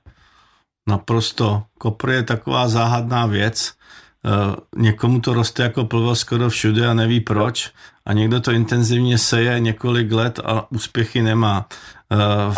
naprosto. 0.89 1.63
Kopr 1.79 2.11
je 2.11 2.23
taková 2.23 2.69
záhadná 2.69 3.27
věc. 3.27 3.71
E, 3.71 3.77
někomu 4.77 5.21
to 5.21 5.35
roste 5.35 5.63
jako 5.63 5.85
plvel 5.85 6.17
skoro 6.17 6.49
všude 6.49 6.87
a 6.87 6.95
neví 6.95 7.21
proč. 7.21 7.73
A 8.07 8.13
někdo 8.13 8.41
to 8.41 8.53
intenzivně 8.53 9.19
seje 9.19 9.61
několik 9.61 10.13
let 10.13 10.41
a 10.45 10.73
úspěchy 10.73 11.23
nemá. 11.23 11.67
V 12.51 12.57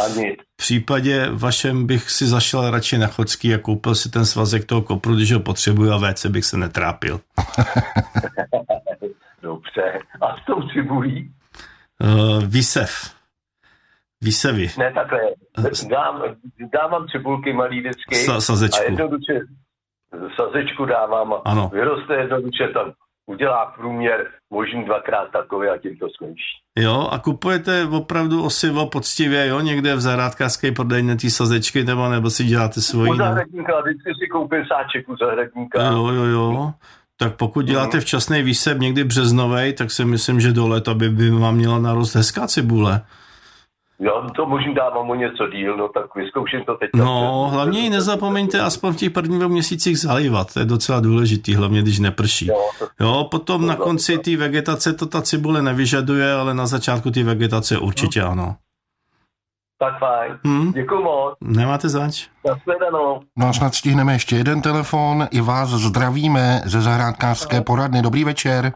případě 0.62 1.29
vašem 1.33 1.87
bych 1.87 2.11
si 2.11 2.27
zašel 2.27 2.70
radši 2.70 2.98
na 2.98 3.07
chodský 3.07 3.55
a 3.55 3.59
koupil 3.59 3.94
si 3.94 4.11
ten 4.11 4.27
svazek 4.27 4.64
toho 4.64 4.83
kopru, 4.83 5.14
když 5.14 5.33
ho 5.33 5.40
potřebuju 5.40 5.92
a 5.92 5.98
WC 5.98 6.27
bych 6.27 6.44
se 6.44 6.57
netrápil. 6.57 7.20
Dobře. 9.42 9.98
A 10.20 10.37
s 10.37 10.44
tou 10.46 10.68
cibulí? 10.68 11.33
Uh, 11.98 12.44
výsev. 12.46 13.14
Výsevy. 14.22 14.70
Ne, 14.79 14.92
takhle. 14.92 15.20
Dám, 15.90 16.22
dávám 16.72 17.09
cibulky 17.09 17.53
malý 17.53 17.81
vždycky. 17.81 18.14
Sa, 18.14 18.40
sazečku. 18.40 18.81
A 18.81 18.85
jednoduše 18.85 19.40
sazečku 20.37 20.85
dávám. 20.85 21.35
Ano. 21.44 21.70
Vyroste 21.75 22.14
jednoduše 22.14 22.68
tam 22.75 22.92
udělá 23.33 23.66
průměr 23.66 24.27
možný 24.51 24.85
dvakrát 24.85 25.31
takový 25.33 25.68
a 25.68 25.79
tím 25.79 25.97
to 25.97 26.09
skončí. 26.09 26.53
Jo, 26.79 27.09
a 27.12 27.18
kupujete 27.18 27.87
opravdu 27.87 28.45
osivo 28.45 28.87
poctivě, 28.87 29.47
jo, 29.47 29.61
někde 29.61 29.95
v 29.95 30.01
zahrádkářské 30.01 30.73
prodejně 30.73 31.16
ty 31.16 31.31
sazečky, 31.31 31.85
nebo, 31.85 32.09
nebo 32.09 32.31
si 32.31 32.45
děláte 32.45 32.81
svoji? 32.81 33.11
U 33.11 33.16
zahradníka, 33.16 33.81
vždycky 33.81 34.11
si 34.21 34.27
koupím 34.29 34.64
sáček 34.64 35.09
u 35.09 35.16
zahradníka. 35.16 35.83
Jo, 35.83 36.09
jo, 36.09 36.25
jo. 36.25 36.73
Tak 37.16 37.37
pokud 37.37 37.62
děláte 37.62 38.01
včasný 38.01 38.42
výseb 38.42 38.79
někdy 38.79 39.05
březnovej, 39.05 39.73
tak 39.73 39.90
si 39.90 40.05
myslím, 40.05 40.40
že 40.40 40.53
do 40.53 40.68
léta 40.68 40.95
by, 40.95 41.09
by 41.09 41.31
vám 41.31 41.55
měla 41.57 41.79
narost 41.79 42.14
hezká 42.14 42.47
cibule. 42.47 43.01
Jo, 44.05 44.27
to 44.37 44.47
možná 44.47 44.73
dávám 44.73 45.11
o 45.11 45.15
něco 45.15 45.47
díl, 45.49 45.77
no 45.77 45.88
tak 45.88 46.15
vyzkouším 46.15 46.61
to 46.67 46.75
teď. 46.75 46.91
No, 46.97 47.49
hlavně 47.53 47.81
ji 47.81 47.91
nezapomeňte 47.91 48.61
aspoň 48.61 48.93
v 48.93 48.97
těch 48.97 49.11
prvních 49.11 49.38
dvou 49.38 49.49
měsících 49.49 49.99
zalivat, 49.99 50.53
to 50.55 50.59
je 50.61 50.65
docela 50.65 51.01
důležitý, 51.01 51.55
hlavně 51.55 51.83
když 51.83 51.99
neprší. 51.99 52.47
Jo, 52.47 52.57
to, 52.79 53.05
Jo, 53.05 53.29
potom 53.31 53.67
na 53.67 53.77
konci 53.77 54.19
té 54.19 54.37
vegetace 54.37 54.93
to 54.93 55.07
ta 55.07 55.23
cibule 55.23 55.62
nevyžaduje, 55.62 56.33
ale 56.35 56.55
na 56.55 56.67
začátku 56.67 57.11
té 57.11 57.23
vegetace 57.25 57.79
určitě 57.79 58.23
ano. 58.23 58.57
tak 59.79 59.99
fajn. 59.99 60.38
Hm? 60.47 60.73
Děkuju 60.73 61.03
moc. 61.03 61.35
Nemáte 61.41 61.88
zač? 61.88 62.29
Nashledanou. 62.49 63.21
No 63.38 63.49
a 63.49 63.53
snad 63.53 63.75
stihneme 63.75 64.12
ještě 64.12 64.37
jeden 64.37 64.62
telefon. 64.62 65.29
I 65.31 65.41
vás 65.41 65.69
zdravíme 65.69 66.61
ze 66.65 66.81
zahrádkářské 66.81 67.61
poradny. 67.61 68.03
Dobrý 68.03 68.25
večer. 68.25 68.73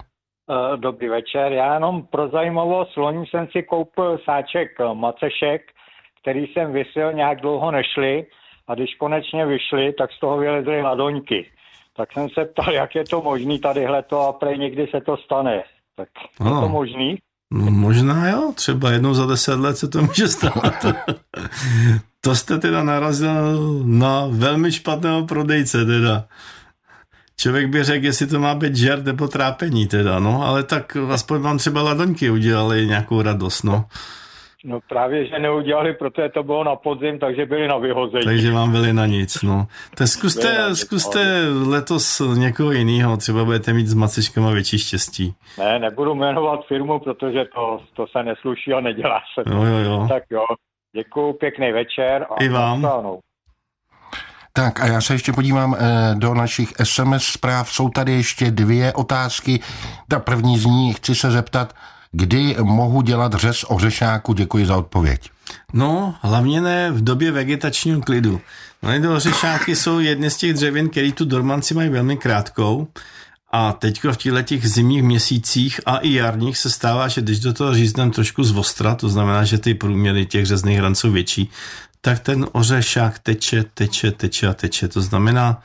Eh, 0.51 0.77
Dobrý 0.77 1.09
večer, 1.09 1.53
já 1.53 1.75
jenom 1.75 2.03
pro 2.07 2.29
zajímavost, 2.29 2.97
loni 2.97 3.27
jsem 3.27 3.49
si 3.53 3.63
koupil 3.63 4.19
sáček 4.25 4.69
eh, 4.81 4.95
macešek, 4.95 5.63
který 6.23 6.47
jsem 6.47 6.73
vysil, 6.73 7.13
nějak 7.13 7.41
dlouho 7.41 7.71
nešli 7.71 8.27
a 8.69 8.75
když 8.75 8.95
konečně 8.95 9.47
vyšly, 9.47 9.93
tak 9.99 10.13
z 10.13 10.21
toho 10.21 10.39
vylezly 10.39 10.81
hladoňky. 10.81 11.47
Tak 11.97 12.13
jsem 12.13 12.29
se 12.29 12.45
ptal, 12.45 12.75
jak 12.75 12.95
je 12.95 13.05
to 13.05 13.23
možný 13.23 13.59
tadyhle 13.59 14.03
to 14.03 14.21
a 14.21 14.33
prej 14.33 14.59
někdy 14.59 14.87
se 14.87 15.01
to 15.01 15.17
stane. 15.17 15.63
Tak 15.97 16.09
je 16.41 16.47
Ano. 16.47 16.61
to 16.61 16.69
možný? 16.69 17.19
No, 17.53 17.71
možná 17.71 18.29
jo, 18.29 18.53
třeba 18.55 18.91
jednou 18.91 19.15
za 19.15 19.27
deset 19.27 19.61
let 19.61 19.77
se 19.77 19.89
to 19.89 20.03
může 20.03 20.29
stát. 20.29 20.87
to 22.21 22.35
jste 22.35 22.59
teda 22.59 22.83
narazil 22.83 23.59
na 23.85 24.27
velmi 24.31 24.73
špatného 24.73 25.27
prodejce 25.27 25.85
teda. 25.85 26.25
Člověk 27.40 27.66
by 27.66 27.85
řekl, 27.85 28.05
jestli 28.05 28.27
to 28.27 28.38
má 28.38 28.55
být 28.55 28.77
žert 28.77 29.05
nebo 29.05 29.29
trápení 29.29 29.87
teda, 29.87 30.18
no, 30.18 30.42
ale 30.42 30.62
tak 30.62 30.96
aspoň 30.96 31.40
vám 31.40 31.59
třeba 31.59 31.83
ladoňky 31.83 32.31
udělali 32.31 32.87
nějakou 32.87 33.22
radost, 33.22 33.62
no. 33.62 33.85
No 34.64 34.81
právě, 34.88 35.27
že 35.27 35.38
neudělali, 35.38 35.94
protože 35.94 36.29
to 36.29 36.42
bylo 36.42 36.64
na 36.64 36.77
podzim, 36.77 37.18
takže 37.18 37.46
byli 37.46 37.68
na 37.68 37.79
vyhození. 37.79 38.25
Takže 38.25 38.53
vám 38.53 38.72
byli 38.72 38.92
na 38.92 39.07
nic, 39.07 39.42
no. 39.42 39.66
Tak 39.94 40.09
zkuste, 40.09 40.77
zkuste 40.77 41.20
letos 41.68 42.22
někoho 42.38 42.72
jiného, 42.72 43.16
třeba 43.16 43.44
budete 43.44 43.72
mít 43.72 43.87
s 43.87 43.94
macečkama 43.94 44.51
větší 44.51 44.79
štěstí. 44.79 45.35
Ne, 45.59 45.79
nebudu 45.79 46.14
jmenovat 46.14 46.61
firmu, 46.68 46.99
protože 46.99 47.44
to, 47.55 47.81
to 47.96 48.07
se 48.07 48.22
nesluší 48.22 48.72
a 48.72 48.81
nedělá 48.81 49.20
se. 49.35 49.55
Jo, 49.55 49.62
jo, 49.62 49.79
jo. 49.79 50.07
Tak 50.09 50.22
jo, 50.31 50.44
děkuju, 50.96 51.33
pěkný 51.33 51.72
večer. 51.72 52.27
A 52.31 52.44
I 52.44 52.49
vám. 52.49 52.83
nashledanou. 52.83 53.20
Tak 54.57 54.81
a 54.81 54.87
já 54.87 55.01
se 55.01 55.14
ještě 55.14 55.33
podívám 55.33 55.77
eh, 55.79 56.14
do 56.14 56.35
našich 56.35 56.73
SMS 56.83 57.25
zpráv. 57.25 57.73
Jsou 57.73 57.88
tady 57.88 58.12
ještě 58.12 58.51
dvě 58.51 58.92
otázky. 58.92 59.61
Ta 60.09 60.19
první 60.19 60.59
z 60.59 60.64
ní 60.64 60.95
chci 60.95 61.14
se 61.14 61.31
zeptat, 61.31 61.75
kdy 62.12 62.57
mohu 62.62 63.03
dělat 63.03 63.35
řez 63.35 63.64
ořešáku. 63.69 64.33
Děkuji 64.33 64.66
za 64.66 64.77
odpověď. 64.77 65.31
No, 65.73 66.14
hlavně 66.21 66.61
ne 66.61 66.90
v 66.90 67.05
době 67.05 67.33
vegetačního 67.33 68.01
klidu. 68.01 68.40
No, 68.83 69.01
ty 69.01 69.09
ořešáky 69.09 69.77
jsou 69.77 69.99
jedny 69.99 70.31
z 70.31 70.37
těch 70.37 70.55
dřevin, 70.55 70.88
které 70.88 71.12
tu 71.12 71.25
dormanci 71.25 71.75
mají 71.75 71.88
velmi 71.88 72.16
krátkou. 72.16 72.88
A 73.53 73.73
teďko 73.73 74.12
v 74.12 74.16
těchto 74.16 74.42
těch 74.42 74.69
zimních 74.69 75.03
měsících 75.03 75.81
a 75.87 75.97
i 75.97 76.12
jarních 76.12 76.59
se 76.59 76.71
stává, 76.71 77.09
že 77.09 77.21
když 77.21 77.40
do 77.40 77.53
toho 77.53 77.75
řízneme 77.75 78.11
trošku 78.11 78.45
z 78.45 78.57
ostra, 78.57 78.95
to 78.95 79.09
znamená, 79.09 79.45
že 79.45 79.59
ty 79.59 79.75
průměry 79.75 80.27
těch 80.27 80.47
řezných 80.47 80.79
hran 80.79 80.95
jsou 80.95 81.11
větší, 81.12 81.51
tak 82.01 82.21
ten 82.21 82.47
ořešák 82.53 83.19
teče, 83.19 83.65
teče, 83.75 84.11
teče 84.11 84.47
a 84.47 84.55
teče. 84.55 84.89
To 84.89 85.01
znamená, 85.01 85.63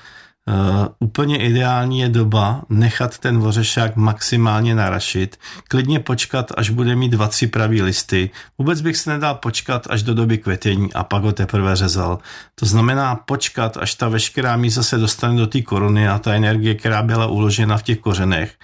Uh, 0.48 0.88
úplně 1.00 1.38
ideální 1.38 2.00
je 2.00 2.10
doba 2.10 2.62
nechat 2.70 3.17
ten 3.17 3.38
ořešák 3.38 3.96
maximálně 3.96 4.76
narašit, 4.76 5.39
klidně 5.67 6.00
počkat, 6.00 6.52
až 6.58 6.70
bude 6.70 6.96
mít 6.96 7.10
dva, 7.10 7.28
tři 7.28 7.48
pravý 7.48 7.82
listy. 7.82 8.30
Vůbec 8.58 8.82
bych 8.82 8.98
se 8.98 9.10
nedal 9.10 9.36
počkat 9.36 9.88
až 9.89 10.04
do 10.04 10.13
doby 10.13 10.38
květění 10.38 10.94
a 10.94 11.04
pak 11.04 11.24
ho 11.24 11.32
teprve 11.32 11.76
řezal. 11.76 12.20
To 12.56 12.65
znamená 12.65 13.15
počkat, 13.15 13.78
až 13.78 13.96
ta 13.96 14.08
veškerá 14.10 14.58
míza 14.58 14.84
se 14.84 14.98
dostane 14.98 15.38
do 15.38 15.48
té 15.48 15.62
koruny 15.62 16.08
a 16.08 16.20
ta 16.20 16.34
energie, 16.34 16.76
která 16.76 17.04
byla 17.04 17.28
uložena 17.28 17.78
v 17.78 17.84
těch 17.84 18.00
kořenech, 18.00 18.56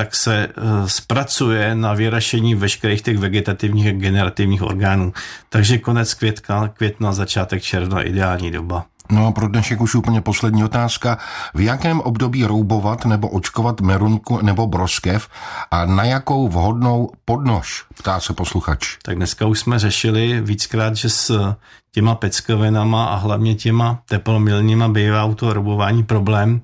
tak 0.00 0.16
se 0.16 0.48
uh, 0.48 0.86
zpracuje 0.86 1.74
na 1.74 1.92
vyrašení 1.94 2.54
veškerých 2.54 3.02
těch 3.02 3.18
vegetativních 3.18 3.86
a 3.86 3.92
generativních 3.92 4.62
orgánů. 4.62 5.12
Takže 5.48 5.78
konec 5.78 6.14
květka, 6.14 6.68
května, 6.68 7.12
začátek 7.12 7.62
června, 7.62 8.02
ideální 8.02 8.50
doba. 8.50 8.84
No 9.10 9.26
a 9.26 9.32
pro 9.32 9.48
dnešek 9.48 9.80
už 9.80 9.94
úplně 9.94 10.20
poslední 10.20 10.64
otázka. 10.64 11.18
V 11.54 11.60
jakém 11.60 12.00
období 12.00 12.44
roubovat 12.44 13.04
nebo 13.04 13.28
očkovat 13.28 13.80
meruňku 13.80 14.40
nebo 14.42 14.66
broskev 14.66 15.28
a 15.70 15.84
na 15.84 16.04
jakou 16.04 16.48
vhodnou 16.48 17.10
podnož? 17.24 17.84
Ptá 17.98 18.20
se 18.20 18.32
posluchač. 18.32 18.96
Tak 19.02 19.16
dneska 19.16 19.46
už 19.46 19.60
jsme 19.60 19.78
řešili 19.78 20.40
víckrát, 20.40 20.96
že 20.96 21.08
s 21.08 21.54
těma 21.92 22.14
peckovinama 22.14 23.04
a 23.04 23.16
hlavně 23.16 23.54
těma 23.54 23.98
teplomilnýma 24.08 24.88
bývá 24.88 25.24
u 25.24 25.34
toho 25.34 25.52
roubování 25.52 26.02
problém, 26.02 26.60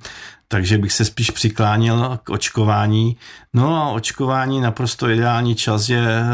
takže 0.49 0.79
bych 0.79 0.93
se 0.93 1.05
spíš 1.05 1.31
přiklánil 1.31 2.19
k 2.25 2.31
očkování. 2.31 3.17
No 3.55 3.77
a 3.77 3.89
očkování 3.89 4.61
naprosto 4.61 5.09
ideální 5.09 5.55
čas 5.55 5.89
je 5.89 6.07
eh, 6.07 6.25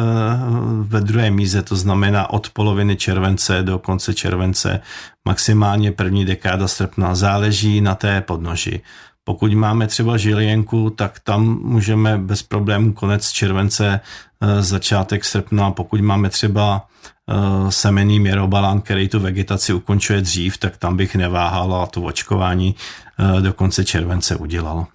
ve 0.81 1.01
druhé 1.01 1.31
míze, 1.31 1.63
to 1.63 1.77
znamená 1.77 2.31
od 2.31 2.51
poloviny 2.51 2.97
července 2.97 3.63
do 3.63 3.79
konce 3.79 4.15
července, 4.15 4.81
maximálně 5.25 5.93
první 5.93 6.25
dekáda 6.25 6.69
srpna. 6.69 7.15
Záleží 7.15 7.81
na 7.81 7.95
té 7.95 8.21
podnoži. 8.21 8.81
Pokud 9.25 9.53
máme 9.53 9.87
třeba 9.87 10.17
žilienku, 10.17 10.91
tak 10.91 11.21
tam 11.21 11.59
můžeme 11.63 12.19
bez 12.19 12.43
problémů 12.43 12.93
konec 12.93 13.31
července, 13.31 14.01
eh, 14.41 14.63
začátek 14.63 15.25
srpna. 15.25 15.71
Pokud 15.71 16.01
máme 16.01 16.31
třeba 16.31 16.87
eh, 17.29 17.71
semený 17.73 18.21
měrobalán, 18.21 18.81
který 18.81 19.09
tu 19.09 19.21
vegetaci 19.21 19.73
ukončuje 19.73 20.21
dřív, 20.21 20.59
tak 20.59 20.77
tam 20.77 20.97
bych 20.97 21.15
neváhal 21.17 21.75
a 21.75 21.87
to 21.87 22.03
očkování 22.03 22.75
do 23.41 23.53
konce 23.53 23.85
července 23.85 24.37
udělal. 24.37 24.87